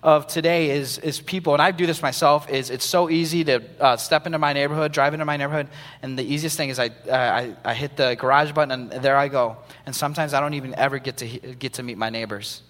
of 0.03 0.27
today 0.27 0.71
is, 0.71 0.97
is 0.99 1.21
people, 1.21 1.53
and 1.53 1.61
I 1.61 1.73
do 1.73 1.87
this 1.87 2.01
myself, 2.01 2.49
is 2.49 2.71
it's 2.71 2.87
so 2.87 3.11
easy 3.11 3.45
to 3.45 3.63
uh, 3.79 3.97
step 3.99 4.25
into 4.25 4.39
my 4.39 4.55
neighborhood, 4.55 4.93
drive 4.93 5.13
into 5.13 5.27
my 5.27 5.37
neighborhood, 5.37 5.69
and 6.01 6.19
the 6.19 6.23
easiest 6.23 6.57
thing 6.57 6.71
is 6.71 6.79
I, 6.79 6.87
uh, 6.87 7.13
I, 7.13 7.57
I, 7.65 7.75
hit 7.75 7.99
the 7.99 8.17
garage 8.19 8.53
button 8.53 8.91
and 8.91 9.03
there 9.03 9.17
I 9.17 9.29
go. 9.29 9.59
And 9.85 9.95
sometimes 9.95 10.33
I 10.33 10.41
don't 10.41 10.55
even 10.55 10.75
ever 10.75 10.99
get 10.99 11.19
to, 11.19 11.27
get 11.27 11.75
to 11.75 11.83
meet 11.83 11.99
my 11.99 12.09
neighbors. 12.09 12.63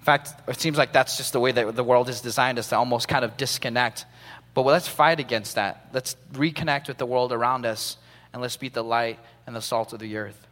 In 0.00 0.04
fact, 0.04 0.32
it 0.48 0.58
seems 0.58 0.78
like 0.78 0.94
that's 0.94 1.18
just 1.18 1.34
the 1.34 1.40
way 1.40 1.52
that 1.52 1.76
the 1.76 1.84
world 1.84 2.08
is 2.08 2.22
designed 2.22 2.58
us 2.58 2.70
to 2.70 2.76
almost 2.76 3.06
kind 3.06 3.22
of 3.22 3.36
disconnect. 3.36 4.06
But 4.54 4.64
let's 4.64 4.88
fight 4.88 5.20
against 5.20 5.56
that. 5.56 5.90
Let's 5.92 6.16
reconnect 6.32 6.88
with 6.88 6.96
the 6.96 7.04
world 7.04 7.32
around 7.32 7.66
us, 7.66 7.98
and 8.32 8.40
let's 8.40 8.56
be 8.56 8.70
the 8.70 8.82
light 8.82 9.18
and 9.46 9.54
the 9.54 9.60
salt 9.60 9.92
of 9.92 9.98
the 9.98 10.16
earth. 10.16 10.46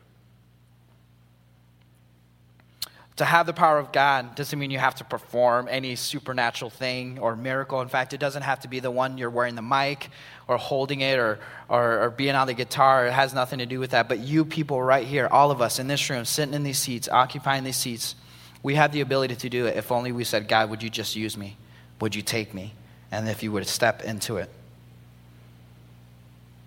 To 3.16 3.24
have 3.24 3.46
the 3.46 3.52
power 3.52 3.78
of 3.78 3.90
God 3.90 4.36
doesn't 4.36 4.56
mean 4.56 4.70
you 4.70 4.78
have 4.78 4.94
to 4.96 5.04
perform 5.04 5.66
any 5.68 5.96
supernatural 5.96 6.70
thing 6.70 7.18
or 7.18 7.34
miracle. 7.34 7.80
In 7.80 7.88
fact, 7.88 8.12
it 8.12 8.18
doesn't 8.18 8.42
have 8.42 8.60
to 8.60 8.68
be 8.68 8.78
the 8.78 8.92
one 8.92 9.18
you're 9.18 9.28
wearing 9.28 9.56
the 9.56 9.62
mic 9.62 10.10
or 10.46 10.56
holding 10.56 11.00
it 11.00 11.18
or, 11.18 11.40
or, 11.68 12.02
or, 12.02 12.10
being 12.10 12.36
on 12.36 12.46
the 12.46 12.54
guitar. 12.54 13.08
It 13.08 13.12
has 13.12 13.34
nothing 13.34 13.58
to 13.58 13.66
do 13.66 13.80
with 13.80 13.90
that. 13.90 14.08
But 14.08 14.20
you 14.20 14.44
people 14.44 14.80
right 14.80 15.04
here, 15.04 15.26
all 15.26 15.50
of 15.50 15.60
us 15.60 15.80
in 15.80 15.88
this 15.88 16.08
room, 16.08 16.24
sitting 16.26 16.54
in 16.54 16.62
these 16.62 16.78
seats, 16.78 17.08
occupying 17.08 17.64
these 17.64 17.76
seats, 17.76 18.14
we 18.62 18.74
have 18.74 18.92
the 18.92 19.00
ability 19.00 19.36
to 19.36 19.48
do 19.48 19.66
it 19.66 19.76
if 19.76 19.92
only 19.92 20.12
we 20.12 20.24
said, 20.24 20.48
God, 20.48 20.70
would 20.70 20.82
you 20.82 20.90
just 20.90 21.16
use 21.16 21.36
me? 21.36 21.56
Would 22.00 22.14
you 22.14 22.22
take 22.22 22.54
me? 22.54 22.74
And 23.10 23.28
if 23.28 23.42
you 23.42 23.52
would 23.52 23.66
step 23.66 24.02
into 24.02 24.36
it. 24.36 24.50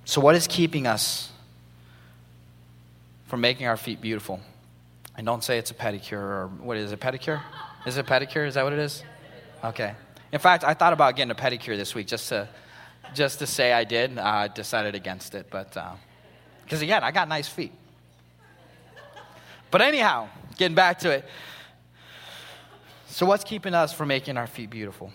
So, 0.05 0.19
what 0.19 0.35
is 0.35 0.47
keeping 0.47 0.87
us 0.87 1.31
from 3.27 3.41
making 3.41 3.67
our 3.67 3.77
feet 3.77 4.01
beautiful? 4.01 4.39
And 5.15 5.25
don't 5.25 5.43
say 5.43 5.57
it's 5.57 5.71
a 5.71 5.73
pedicure 5.73 6.13
or 6.13 6.47
what 6.61 6.77
is 6.77 6.91
it, 6.91 6.99
pedicure? 6.99 7.41
Is 7.85 7.97
it 7.97 8.05
pedicure? 8.05 8.47
Is 8.47 8.55
that 8.55 8.63
what 8.63 8.73
it 8.73 8.79
is? 8.79 9.03
Okay. 9.63 9.93
In 10.31 10.39
fact, 10.39 10.63
I 10.63 10.73
thought 10.73 10.93
about 10.93 11.15
getting 11.15 11.31
a 11.31 11.35
pedicure 11.35 11.77
this 11.77 11.93
week 11.93 12.07
just 12.07 12.29
to, 12.29 12.47
just 13.13 13.39
to 13.39 13.47
say 13.47 13.73
I 13.73 13.83
did. 13.83 14.17
Uh, 14.17 14.23
I 14.23 14.47
decided 14.47 14.95
against 14.95 15.35
it, 15.35 15.47
but 15.49 15.69
because 16.63 16.81
uh, 16.81 16.83
again, 16.83 17.03
I 17.03 17.11
got 17.11 17.27
nice 17.27 17.47
feet. 17.47 17.73
But 19.69 19.81
anyhow, 19.81 20.29
getting 20.57 20.75
back 20.75 20.99
to 20.99 21.11
it. 21.11 21.25
So, 23.11 23.25
what's 23.25 23.43
keeping 23.43 23.73
us 23.73 23.91
from 23.91 24.07
making 24.07 24.37
our 24.37 24.47
feet 24.47 24.69
beautiful? 24.69 25.11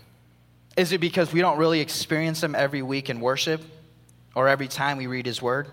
Is 0.76 0.92
it 0.92 1.00
because 1.00 1.32
we 1.32 1.40
don't 1.40 1.56
really 1.56 1.80
experience 1.80 2.42
them 2.42 2.54
every 2.54 2.82
week 2.82 3.08
in 3.08 3.20
worship 3.20 3.62
or 4.34 4.48
every 4.48 4.68
time 4.68 4.98
we 4.98 5.06
read 5.06 5.24
His 5.24 5.40
Word? 5.40 5.68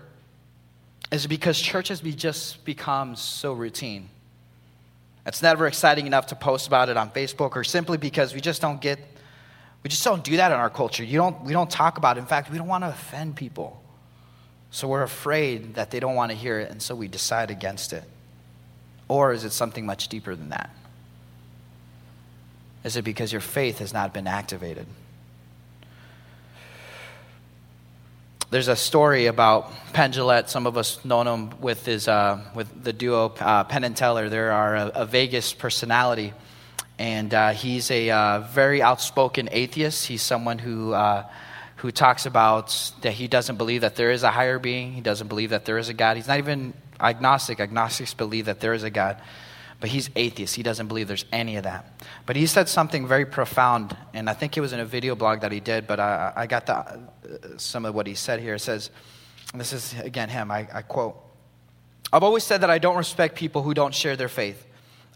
Is 1.12 1.26
it 1.26 1.28
because 1.28 1.60
church 1.60 1.88
has 1.88 2.00
just 2.00 2.64
become 2.64 3.14
so 3.14 3.52
routine? 3.52 4.08
It's 5.26 5.42
never 5.42 5.66
exciting 5.66 6.06
enough 6.06 6.28
to 6.28 6.34
post 6.34 6.66
about 6.66 6.88
it 6.88 6.96
on 6.96 7.10
Facebook, 7.10 7.56
or 7.56 7.62
simply 7.62 7.98
because 7.98 8.32
we 8.32 8.40
just 8.40 8.62
don't 8.62 8.80
get 8.80 8.98
We 9.82 9.90
just 9.90 10.02
don't 10.02 10.24
do 10.24 10.38
that 10.38 10.50
in 10.50 10.56
our 10.56 10.70
culture. 10.70 11.04
You 11.04 11.18
don't, 11.18 11.44
we 11.44 11.52
don't 11.52 11.70
talk 11.70 11.98
about 11.98 12.16
it. 12.16 12.20
In 12.20 12.26
fact, 12.26 12.50
we 12.50 12.56
don't 12.56 12.66
want 12.68 12.84
to 12.84 12.88
offend 12.88 13.36
people. 13.36 13.82
So 14.70 14.88
we're 14.88 15.02
afraid 15.02 15.74
that 15.74 15.90
they 15.90 16.00
don't 16.00 16.14
want 16.14 16.30
to 16.30 16.36
hear 16.36 16.58
it, 16.58 16.70
and 16.70 16.80
so 16.80 16.94
we 16.94 17.06
decide 17.06 17.50
against 17.50 17.92
it. 17.92 18.04
Or 19.08 19.34
is 19.34 19.44
it 19.44 19.52
something 19.52 19.84
much 19.84 20.08
deeper 20.08 20.34
than 20.34 20.48
that? 20.48 20.74
Is 22.84 22.96
it 22.96 23.02
because 23.02 23.32
your 23.32 23.40
faith 23.40 23.78
has 23.78 23.92
not 23.92 24.12
been 24.12 24.26
activated? 24.26 24.86
There's 28.50 28.68
a 28.68 28.76
story 28.76 29.26
about 29.26 29.72
Penn 29.94 30.12
Jillette. 30.12 30.48
Some 30.48 30.66
of 30.66 30.76
us 30.76 31.04
know 31.04 31.22
him 31.22 31.60
with, 31.60 31.86
his, 31.86 32.06
uh, 32.06 32.40
with 32.54 32.84
the 32.84 32.92
duo 32.92 33.34
uh, 33.40 33.64
Penn 33.64 33.82
and 33.82 33.96
Teller. 33.96 34.28
They're 34.28 34.50
a, 34.50 34.92
a 34.94 35.06
Vegas 35.06 35.52
personality. 35.52 36.32
And 36.98 37.34
uh, 37.34 37.50
he's 37.50 37.90
a 37.90 38.10
uh, 38.10 38.40
very 38.40 38.80
outspoken 38.80 39.48
atheist. 39.50 40.06
He's 40.06 40.22
someone 40.22 40.58
who, 40.58 40.92
uh, 40.92 41.26
who 41.76 41.90
talks 41.90 42.26
about 42.26 42.92
that 43.00 43.14
he 43.14 43.26
doesn't 43.26 43.56
believe 43.56 43.80
that 43.80 43.96
there 43.96 44.12
is 44.12 44.22
a 44.22 44.30
higher 44.30 44.58
being. 44.58 44.92
He 44.92 45.00
doesn't 45.00 45.26
believe 45.26 45.50
that 45.50 45.64
there 45.64 45.78
is 45.78 45.88
a 45.88 45.94
God. 45.94 46.16
He's 46.16 46.28
not 46.28 46.38
even 46.38 46.74
agnostic. 47.00 47.58
Agnostics 47.58 48.14
believe 48.14 48.44
that 48.46 48.60
there 48.60 48.74
is 48.74 48.84
a 48.84 48.90
God. 48.90 49.20
But 49.84 49.90
he's 49.90 50.08
atheist. 50.16 50.54
He 50.54 50.62
doesn't 50.62 50.86
believe 50.86 51.08
there's 51.08 51.26
any 51.30 51.56
of 51.56 51.64
that. 51.64 52.02
But 52.24 52.36
he 52.36 52.46
said 52.46 52.70
something 52.70 53.06
very 53.06 53.26
profound, 53.26 53.94
and 54.14 54.30
I 54.30 54.32
think 54.32 54.56
it 54.56 54.62
was 54.62 54.72
in 54.72 54.80
a 54.80 54.84
video 54.86 55.14
blog 55.14 55.42
that 55.42 55.52
he 55.52 55.60
did, 55.60 55.86
but 55.86 56.00
I, 56.00 56.32
I 56.34 56.46
got 56.46 56.64
the, 56.64 56.74
uh, 56.74 56.98
some 57.58 57.84
of 57.84 57.94
what 57.94 58.06
he 58.06 58.14
said 58.14 58.40
here. 58.40 58.54
It 58.54 58.60
says, 58.60 58.88
this 59.52 59.74
is 59.74 59.92
again 60.00 60.30
him, 60.30 60.50
I, 60.50 60.66
I 60.72 60.80
quote 60.80 61.22
I've 62.10 62.22
always 62.22 62.44
said 62.44 62.62
that 62.62 62.70
I 62.70 62.78
don't 62.78 62.96
respect 62.96 63.36
people 63.36 63.62
who 63.62 63.74
don't 63.74 63.94
share 63.94 64.16
their 64.16 64.30
faith. 64.30 64.66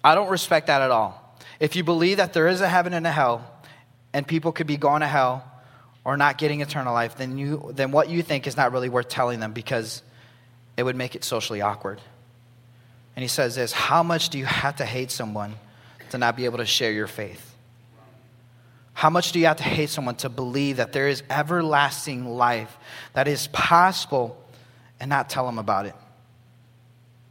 I 0.04 0.14
don't 0.14 0.28
respect 0.28 0.66
that 0.66 0.82
at 0.82 0.90
all. 0.90 1.38
If 1.60 1.74
you 1.74 1.82
believe 1.82 2.18
that 2.18 2.34
there 2.34 2.46
is 2.46 2.60
a 2.60 2.68
heaven 2.68 2.92
and 2.92 3.06
a 3.06 3.10
hell, 3.10 3.50
and 4.12 4.26
people 4.28 4.52
could 4.52 4.66
be 4.66 4.76
going 4.76 5.00
to 5.00 5.06
hell 5.06 5.50
or 6.04 6.18
not 6.18 6.36
getting 6.36 6.60
eternal 6.60 6.92
life, 6.92 7.16
then, 7.16 7.38
you, 7.38 7.70
then 7.72 7.90
what 7.90 8.10
you 8.10 8.22
think 8.22 8.46
is 8.46 8.54
not 8.54 8.72
really 8.72 8.90
worth 8.90 9.08
telling 9.08 9.40
them 9.40 9.54
because 9.54 10.02
it 10.76 10.82
would 10.82 10.94
make 10.94 11.14
it 11.14 11.24
socially 11.24 11.62
awkward. 11.62 12.02
And 13.18 13.24
he 13.24 13.28
says 13.28 13.56
this 13.56 13.72
How 13.72 14.04
much 14.04 14.28
do 14.28 14.38
you 14.38 14.44
have 14.44 14.76
to 14.76 14.84
hate 14.84 15.10
someone 15.10 15.56
to 16.10 16.18
not 16.18 16.36
be 16.36 16.44
able 16.44 16.58
to 16.58 16.64
share 16.64 16.92
your 16.92 17.08
faith? 17.08 17.52
How 18.92 19.10
much 19.10 19.32
do 19.32 19.40
you 19.40 19.46
have 19.46 19.56
to 19.56 19.64
hate 19.64 19.90
someone 19.90 20.14
to 20.18 20.28
believe 20.28 20.76
that 20.76 20.92
there 20.92 21.08
is 21.08 21.24
everlasting 21.28 22.24
life 22.36 22.78
that 23.14 23.26
is 23.26 23.48
possible 23.48 24.40
and 25.00 25.08
not 25.08 25.28
tell 25.28 25.46
them 25.46 25.58
about 25.58 25.86
it? 25.86 25.96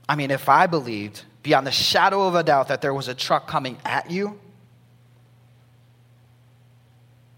I 0.09 0.17
mean, 0.17 0.29
if 0.29 0.49
I 0.49 0.67
believed 0.67 1.23
beyond 1.41 1.65
the 1.65 1.71
shadow 1.71 2.27
of 2.27 2.35
a 2.35 2.43
doubt 2.43 2.67
that 2.67 2.81
there 2.81 2.93
was 2.93 3.07
a 3.07 3.15
truck 3.15 3.47
coming 3.47 3.77
at 3.85 4.11
you, 4.11 4.37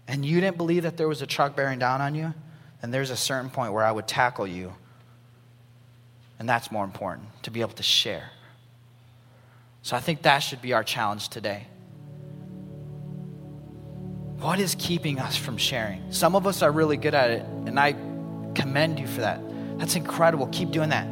and 0.08 0.24
you 0.24 0.40
didn't 0.40 0.56
believe 0.56 0.82
that 0.82 0.96
there 0.96 1.06
was 1.06 1.22
a 1.22 1.26
truck 1.26 1.54
bearing 1.54 1.78
down 1.78 2.00
on 2.00 2.16
you, 2.16 2.34
then 2.80 2.90
there's 2.90 3.10
a 3.10 3.16
certain 3.16 3.48
point 3.48 3.72
where 3.72 3.84
I 3.84 3.92
would 3.92 4.08
tackle 4.08 4.48
you. 4.48 4.72
And 6.40 6.48
that's 6.48 6.72
more 6.72 6.82
important 6.84 7.28
to 7.44 7.52
be 7.52 7.60
able 7.60 7.74
to 7.74 7.84
share. 7.84 8.32
So 9.82 9.96
I 9.96 10.00
think 10.00 10.22
that 10.22 10.40
should 10.40 10.60
be 10.60 10.72
our 10.72 10.84
challenge 10.84 11.28
today. 11.28 11.66
What 14.40 14.58
is 14.58 14.74
keeping 14.78 15.18
us 15.18 15.36
from 15.36 15.56
sharing? 15.56 16.12
Some 16.12 16.34
of 16.34 16.46
us 16.46 16.62
are 16.62 16.72
really 16.72 16.96
good 16.96 17.14
at 17.14 17.30
it, 17.30 17.42
and 17.66 17.78
I 17.78 17.94
commend 18.54 18.98
you 18.98 19.06
for 19.06 19.20
that. 19.20 19.40
That's 19.78 19.96
incredible. 19.96 20.46
Keep 20.48 20.70
doing 20.70 20.90
that. 20.90 21.06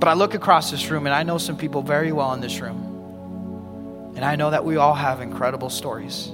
But 0.00 0.08
I 0.08 0.14
look 0.14 0.34
across 0.34 0.70
this 0.70 0.90
room 0.90 1.06
and 1.06 1.14
I 1.14 1.22
know 1.22 1.36
some 1.36 1.58
people 1.58 1.82
very 1.82 2.10
well 2.10 2.32
in 2.32 2.40
this 2.40 2.60
room. 2.60 4.12
And 4.16 4.24
I 4.24 4.36
know 4.36 4.50
that 4.50 4.64
we 4.64 4.76
all 4.76 4.94
have 4.94 5.20
incredible 5.20 5.68
stories. 5.68 6.28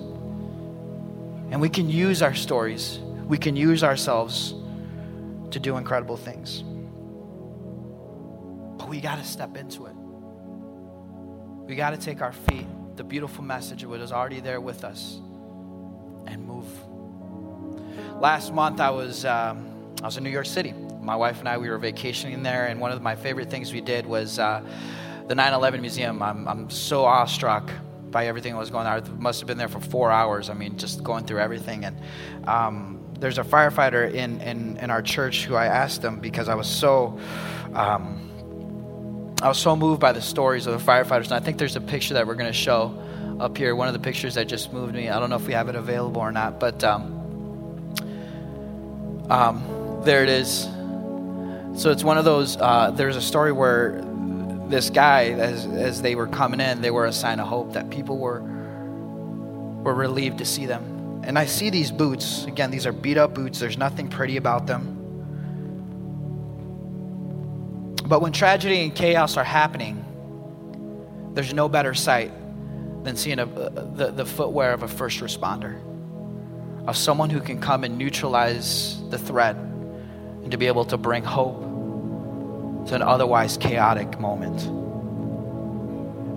And 1.51 1.61
we 1.61 1.69
can 1.69 1.90
use 1.90 2.23
our 2.23 2.35
stories, 2.35 2.99
we 3.27 3.38
can 3.38 3.57
use 3.57 3.83
ourselves 3.83 4.55
to 5.51 5.61
do 5.61 5.77
incredible 5.77 6.16
things. 6.16 6.62
But 8.79 8.88
we 8.88 9.01
got 9.01 9.19
to 9.19 9.25
step 9.25 9.57
into 9.57 9.87
it. 9.87 9.95
We 11.66 11.74
got 11.74 11.90
to 11.90 11.96
take 11.96 12.22
our 12.22 12.33
feet, 12.33 12.66
the 12.96 13.05
beautiful 13.05 13.44
message 13.44 13.85
what 13.85 14.00
is 14.00 14.12
already 14.12 14.40
there 14.40 14.61
with 14.61 14.85
us, 14.85 15.20
and 16.26 16.46
move. 16.46 16.66
Last 18.20 18.55
month, 18.55 18.81
I 18.81 18.90
was, 18.90 19.24
um, 19.24 19.94
I 20.02 20.07
was 20.07 20.16
in 20.16 20.24
New 20.24 20.31
York 20.31 20.46
City 20.46 20.74
my 21.07 21.16
wife 21.16 21.38
and 21.38 21.48
I, 21.48 21.57
we 21.57 21.70
were 21.70 21.79
vacationing 21.79 22.42
there, 22.42 22.66
and 22.66 22.81
one 22.81 22.90
of 22.90 23.00
my 23.00 23.14
favorite 23.14 23.48
things 23.48 23.72
we 23.72 23.81
did 23.81 24.05
was 24.05 24.38
uh, 24.38 24.62
the 25.29 25.35
9 25.35 25.52
11 25.55 25.81
Museum. 25.81 26.22
I'm, 26.22 26.46
I'm 26.48 26.68
so 26.68 27.05
awestruck 27.05 27.70
by 28.11 28.26
everything 28.26 28.52
that 28.52 28.59
was 28.59 28.70
going 28.70 28.87
on. 28.87 29.02
I 29.02 29.09
must 29.11 29.40
have 29.40 29.46
been 29.46 29.57
there 29.57 29.68
for 29.68 29.81
four 29.81 30.11
hours. 30.11 30.50
I 30.50 30.55
mean, 30.55 30.76
just 30.76 31.02
going 31.02 31.24
through 31.24 31.38
everything. 31.38 31.85
And 31.85 31.96
um, 32.46 33.00
there's 33.18 33.38
a 33.38 33.44
firefighter 33.44 34.12
in, 34.12 34.40
in, 34.40 34.76
in, 34.79 34.90
our 34.90 35.02
church 35.02 35.44
who 35.44 35.55
I 35.55 35.66
asked 35.66 36.02
him 36.02 36.18
because 36.18 36.48
I 36.48 36.55
was 36.55 36.68
so. 36.68 37.18
Um, 37.72 38.26
I 39.42 39.49
was 39.49 39.59
so 39.59 39.77
moved 39.77 40.01
by 40.01 40.12
the 40.12 40.22
stories 40.22 40.66
of 40.66 40.79
the 40.79 40.92
firefighters, 40.92 41.25
and 41.25 41.35
I 41.35 41.40
think 41.40 41.59
there's 41.59 41.77
a 41.77 41.81
picture 41.81 42.14
that 42.14 42.27
we're 42.27 42.37
going 42.37 42.51
to 42.51 42.59
show 42.59 42.99
up 43.38 43.59
here. 43.59 43.77
One 43.77 43.87
of 43.87 43.92
the 43.92 44.01
pictures 44.01 44.35
that 44.35 44.46
just 44.46 44.72
moved 44.72 44.94
me. 44.94 45.11
I 45.11 45.18
don't 45.20 45.29
know 45.29 45.37
if 45.37 45.46
we 45.46 45.53
have 45.53 45.68
it 45.68 45.75
available 45.75 46.22
or 46.22 46.33
not, 46.33 46.59
but 46.59 46.83
um, 46.83 47.12
um 49.29 50.01
there 50.05 50.22
it 50.22 50.31
is. 50.31 50.62
So 51.75 51.90
it's 51.90 52.03
one 52.03 52.16
of 52.16 52.25
those. 52.25 52.57
Uh, 52.57 52.92
there's 52.92 53.16
a 53.16 53.22
story 53.22 53.53
where 53.53 54.03
this 54.68 54.88
guy, 54.88 55.25
as 55.33 55.66
as 55.66 56.01
they 56.01 56.14
were 56.14 56.29
coming 56.29 56.61
in, 56.61 56.81
they 56.81 56.90
were 56.90 57.05
a 57.05 57.12
sign 57.12 57.38
of 57.38 57.46
hope 57.46 57.75
that 57.75 57.90
people 57.90 58.16
were 58.16 58.40
were 58.40 59.94
relieved 59.94 60.38
to 60.38 60.46
see 60.46 60.64
them. 60.64 61.22
And 61.25 61.38
I 61.38 61.44
see 61.44 61.68
these 61.68 61.90
boots 61.90 62.46
again. 62.46 62.70
These 62.70 62.87
are 62.87 62.92
beat 62.92 63.18
up 63.18 63.35
boots. 63.35 63.59
There's 63.59 63.77
nothing 63.77 64.09
pretty 64.09 64.38
about 64.38 64.66
them. 64.66 64.96
But 68.07 68.21
when 68.23 68.33
tragedy 68.33 68.83
and 68.83 68.95
chaos 68.95 69.37
are 69.37 69.45
happening, 69.45 70.05
there's 71.35 71.53
no 71.53 71.69
better 71.69 71.92
sight 71.92 72.31
than 73.03 73.16
seeing 73.16 73.40
a, 73.40 73.47
the, 73.47 74.12
the 74.14 74.25
footwear 74.25 74.73
of 74.73 74.83
a 74.85 74.88
first 74.88 75.21
responder, 75.21 75.81
of 76.87 76.97
someone 76.97 77.31
who 77.31 77.40
can 77.40 77.61
come 77.61 77.83
and 77.83 77.99
neutralize 77.99 79.01
the 79.11 79.19
threat 79.19 79.57
and 79.57 80.53
to 80.53 80.57
be 80.57 80.69
able 80.69 80.85
to 80.85 80.97
bring 80.97 81.25
hope 81.25 81.61
to 82.87 82.95
an 82.95 83.03
otherwise 83.03 83.57
chaotic 83.57 84.21
moment. 84.21 84.61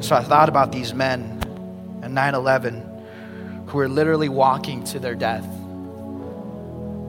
So 0.03 0.15
I 0.15 0.23
thought 0.23 0.49
about 0.49 0.71
these 0.71 0.93
men 0.93 1.39
in 2.03 2.13
9 2.15 2.34
11 2.34 3.65
who 3.67 3.77
were 3.77 3.88
literally 3.88 4.29
walking 4.29 4.84
to 4.86 4.99
their 4.99 5.13
death. 5.13 5.45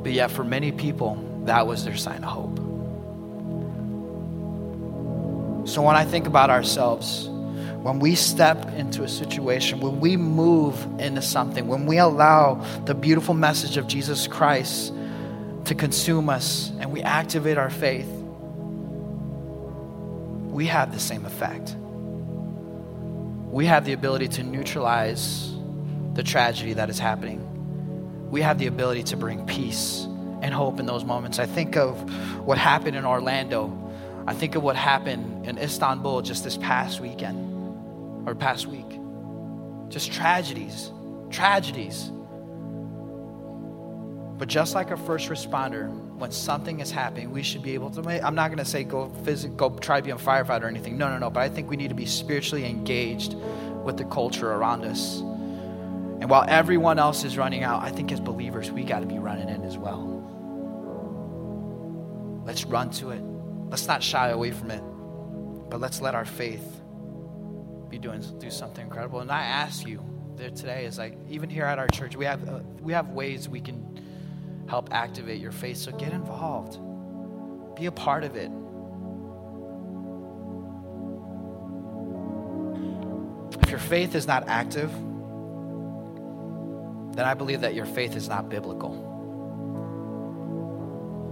But 0.03 0.13
yet, 0.13 0.31
for 0.31 0.45
many 0.45 0.73
people, 0.73 1.17
that 1.47 1.67
was 1.67 1.85
their 1.85 1.97
sign 1.97 2.25
of 2.25 2.31
hope. 2.31 2.60
So 5.65 5.83
when 5.83 5.97
I 5.97 6.05
think 6.05 6.27
about 6.27 6.51
ourselves, 6.51 7.29
when 7.83 7.99
we 7.99 8.15
step 8.15 8.73
into 8.75 9.05
a 9.05 9.09
situation, 9.09 9.81
when 9.81 10.01
we 10.01 10.17
move 10.17 10.87
into 11.01 11.23
something, 11.23 11.67
when 11.67 11.87
we 11.87 11.99
allow 11.99 12.55
the 12.85 12.95
beautiful 12.95 13.35
message 13.35 13.77
of 13.77 13.87
Jesus 13.87 14.27
Christ 14.27 14.93
to 15.65 15.75
consume 15.75 16.29
us 16.29 16.71
and 16.79 16.93
we 16.93 17.03
activate 17.03 17.57
our 17.57 17.71
faith, 17.71 18.09
we 20.51 20.67
have 20.67 20.93
the 20.93 21.01
same 21.01 21.25
effect. 21.25 21.75
We 23.51 23.67
have 23.67 23.85
the 23.85 23.93
ability 23.95 24.29
to 24.29 24.43
neutralize 24.43 25.51
the 26.15 26.23
tragedy 26.23 26.75
that 26.75 26.91
is 26.91 26.99
happening. 26.99 27.47
We 28.31 28.43
have 28.43 28.59
the 28.59 28.67
ability 28.67 29.05
to 29.05 29.17
bring 29.17 29.47
peace 29.47 30.07
and 30.43 30.53
hope 30.53 30.81
in 30.81 30.87
those 30.87 31.05
moments. 31.05 31.39
I 31.39 31.47
think 31.47 31.77
of 31.77 31.97
what 32.45 32.59
happened 32.59 32.97
in 32.97 33.05
Orlando. 33.07 33.90
I 34.31 34.33
think 34.33 34.55
of 34.55 34.63
what 34.63 34.77
happened 34.77 35.45
in 35.45 35.59
Istanbul 35.59 36.23
just 36.23 36.45
this 36.45 36.57
past 36.57 37.01
weekend 37.01 38.29
or 38.29 38.37
past 38.37 38.69
week. 38.69 38.87
Just 39.89 40.13
tragedies, 40.13 40.93
tragedies. 41.31 42.13
But 44.39 44.47
just 44.47 44.77
like 44.77 44.93
a 44.93 44.97
first 44.97 45.29
responder, 45.31 45.91
when 46.15 46.31
something 46.31 46.79
is 46.79 46.93
happening, 46.93 47.33
we 47.33 47.43
should 47.43 47.65
be 47.65 47.75
able 47.75 47.91
to. 47.91 48.25
I'm 48.25 48.37
not 48.37 48.51
going 48.51 48.59
to 48.59 48.65
say 48.65 48.85
go 48.85 49.09
go 49.09 49.71
try 49.71 49.99
to 49.99 50.05
be 50.05 50.13
a 50.13 50.15
firefighter 50.15 50.63
or 50.63 50.69
anything. 50.69 50.97
No, 50.97 51.09
no, 51.09 51.19
no. 51.19 51.29
But 51.29 51.41
I 51.41 51.49
think 51.49 51.69
we 51.69 51.77
need 51.77 51.89
to 51.89 51.97
be 51.97 52.07
spiritually 52.07 52.65
engaged 52.67 53.35
with 53.83 53.97
the 53.97 54.05
culture 54.05 54.53
around 54.53 54.85
us. 54.85 55.19
And 55.19 56.31
while 56.31 56.45
everyone 56.47 57.01
else 57.01 57.25
is 57.25 57.37
running 57.37 57.65
out, 57.65 57.83
I 57.83 57.91
think 57.91 58.13
as 58.13 58.21
believers, 58.21 58.71
we 58.71 58.85
got 58.85 59.01
to 59.01 59.07
be 59.07 59.19
running 59.19 59.49
in 59.49 59.65
as 59.65 59.77
well. 59.77 60.07
Let's 62.47 62.65
run 62.65 62.91
to 62.91 63.11
it. 63.11 63.30
Let's 63.71 63.87
not 63.87 64.03
shy 64.03 64.31
away 64.31 64.51
from 64.51 64.73
it, 64.73 64.83
but 65.71 65.81
let's 65.81 66.01
let 66.01 66.17
our 66.17 66.25
faith 66.25 66.81
be 67.89 67.99
doing 67.99 68.21
do 68.39 68.51
something 68.51 68.85
incredible. 68.85 69.21
And 69.21 69.31
I 69.31 69.45
ask 69.45 69.87
you 69.87 70.03
there 70.35 70.51
today 70.51 70.87
is 70.87 70.99
like 70.99 71.17
even 71.29 71.49
here 71.49 71.65
at 71.65 71.79
our 71.79 71.87
church, 71.89 72.17
we 72.17 72.25
have 72.25 72.49
uh, 72.49 72.61
we 72.81 72.93
have 72.93 73.11
ways 73.11 73.49
we 73.49 73.61
can 73.61 73.87
help 74.69 74.93
activate 74.93 75.41
your 75.41 75.53
faith. 75.53 75.77
So 75.77 75.93
get 75.93 76.13
involved, 76.13 76.79
be 77.77 77.87
a 77.87 77.93
part 77.93 78.25
of 78.25 78.35
it. 78.35 78.51
If 83.63 83.71
your 83.71 83.79
faith 83.79 84.17
is 84.17 84.27
not 84.27 84.49
active, 84.49 84.91
then 87.15 87.25
I 87.25 87.35
believe 87.35 87.61
that 87.61 87.75
your 87.75 87.87
faith 87.87 88.17
is 88.17 88.29
not 88.29 88.49
biblical. 88.49 89.07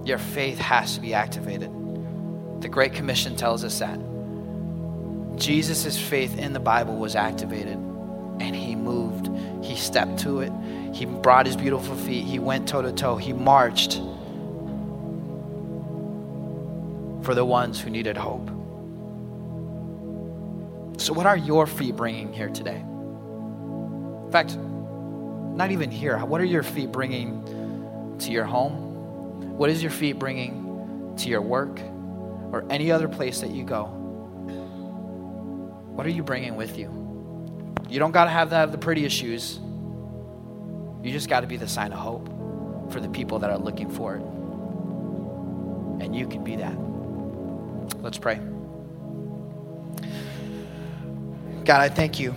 Your 0.05 0.19
faith 0.19 0.59
has 0.59 0.95
to 0.95 1.01
be 1.01 1.15
activated. 1.15 1.73
The 2.61 2.69
Great 2.69 2.93
Commission 2.93 3.37
tells 3.37 3.65
us 3.65 3.79
that. 3.79 3.99
Jesus' 5.37 5.99
faith 5.99 6.37
in 6.37 6.53
the 6.53 6.61
Bible 6.61 6.97
was 6.97 7.15
activated 7.15 7.77
and 8.41 8.55
he 8.55 8.75
moved. 8.75 9.31
He 9.65 9.77
stepped 9.77 10.19
to 10.21 10.41
it. 10.41 10.53
He 10.93 11.05
brought 11.05 11.47
his 11.47 11.57
beautiful 11.57 11.95
feet. 11.97 12.25
He 12.25 12.39
went 12.39 12.69
toe 12.69 12.83
to 12.83 12.93
toe. 12.93 13.17
He 13.17 13.33
marched 13.33 14.01
for 17.23 17.35
the 17.35 17.45
ones 17.45 17.81
who 17.81 17.91
needed 17.91 18.17
hope. 18.17 18.49
So, 21.01 21.13
what 21.13 21.27
are 21.27 21.37
your 21.37 21.67
feet 21.67 21.95
bringing 21.95 22.33
here 22.33 22.49
today? 22.49 22.79
In 22.79 24.29
fact, 24.33 24.57
not 24.57 25.71
even 25.71 25.91
here. 25.91 26.19
What 26.19 26.41
are 26.41 26.45
your 26.45 26.63
feet 26.63 26.91
bringing 26.91 28.17
to 28.21 28.31
your 28.33 28.45
home? 28.45 29.57
What 29.57 29.71
is 29.71 29.83
your 29.83 29.93
feet 29.93 30.19
bringing 30.19 31.15
to 31.19 31.29
your 31.29 31.43
work 31.43 31.81
or 32.53 32.65
any 32.71 32.91
other 32.91 33.09
place 33.09 33.41
that 33.41 33.51
you 33.51 33.65
go? 33.65 33.85
What 35.95 36.07
are 36.07 36.11
you 36.11 36.23
bringing 36.23 36.57
with 36.57 36.79
you? 36.79 36.89
You 37.89 37.99
don't 37.99 38.13
got 38.13 38.25
to 38.25 38.31
have, 38.31 38.51
the 38.51 38.79
prettiest 38.79 39.17
shoes. 39.17 39.59
You 41.03 41.11
just 41.11 41.29
got 41.29 41.41
to 41.41 41.47
be 41.47 41.57
the 41.57 41.67
sign 41.67 41.93
of 41.93 41.99
hope 41.99 42.29
for 42.93 43.01
the 43.01 43.09
people 43.09 43.39
that 43.41 43.51
are 43.51 43.59
looking 43.59 43.91
for 43.91 44.17
it. 44.17 44.23
And 46.05 46.15
you 46.15 46.29
can 46.29 46.45
be 46.45 46.57
that. 46.57 46.77
Let's 48.03 48.19
pray. 48.19 48.41
God, 51.65 51.81
I 51.81 51.89
thank 51.89 52.21
you 52.21 52.35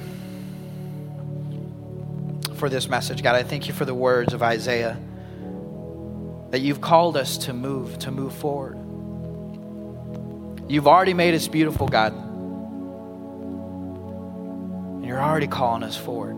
for 2.56 2.70
this 2.70 2.90
message. 2.90 3.24
God, 3.24 3.36
I 3.36 3.44
thank 3.44 3.68
you 3.68 3.74
for 3.74 3.86
the 3.86 3.94
words 3.94 4.34
of 4.34 4.42
Isaiah 4.42 4.98
that 6.50 6.60
you've 6.60 6.82
called 6.82 7.16
us 7.16 7.38
to 7.40 7.54
move, 7.54 7.98
to 8.00 8.12
move 8.12 8.34
forward. 8.34 8.78
You've 10.68 10.88
already 10.88 11.14
made 11.14 11.34
us 11.34 11.48
beautiful, 11.48 11.88
God. 11.88 12.14
And 14.94 15.06
you're 15.06 15.22
already 15.22 15.48
calling 15.48 15.84
us 15.84 15.98
forward. 15.98 16.38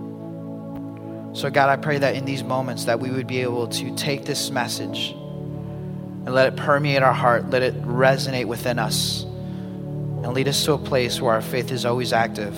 So, 1.36 1.50
God, 1.50 1.70
I 1.70 1.78
pray 1.78 1.98
that 1.98 2.16
in 2.16 2.26
these 2.26 2.44
moments 2.44 2.86
that 2.86 3.00
we 3.00 3.10
would 3.10 3.28
be 3.28 3.42
able 3.42 3.68
to 3.68 3.96
take 3.96 4.26
this 4.26 4.52
message 4.52 5.12
and 5.12 6.34
let 6.34 6.48
it 6.48 6.56
permeate 6.56 7.02
our 7.04 7.14
heart, 7.14 7.50
let 7.50 7.64
it 7.64 7.82
resonate 7.84 8.46
within 8.46 8.80
us, 8.80 9.24
and 9.24 10.34
lead 10.34 10.48
us 10.48 10.64
to 10.66 10.74
a 10.74 10.78
place 10.78 11.20
where 11.20 11.34
our 11.34 11.42
faith 11.42 11.72
is 11.72 11.86
always 11.86 12.14
active 12.14 12.56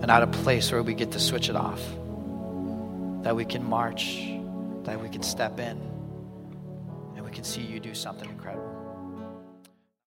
and 0.00 0.06
not 0.06 0.22
a 0.22 0.28
place 0.28 0.72
where 0.72 0.82
we 0.82 0.94
get 0.94 1.10
to 1.12 1.20
switch 1.20 1.48
it 1.50 1.56
off. 1.56 1.82
That 3.22 3.36
we 3.36 3.44
can 3.44 3.62
march, 3.62 4.24
that 4.84 5.00
we 5.00 5.08
can 5.10 5.22
step 5.22 5.60
in, 5.60 5.78
and 7.16 7.24
we 7.24 7.30
can 7.30 7.44
see 7.44 7.60
you 7.60 7.80
do 7.80 7.92
something 7.92 8.30
incredible. 8.30 8.69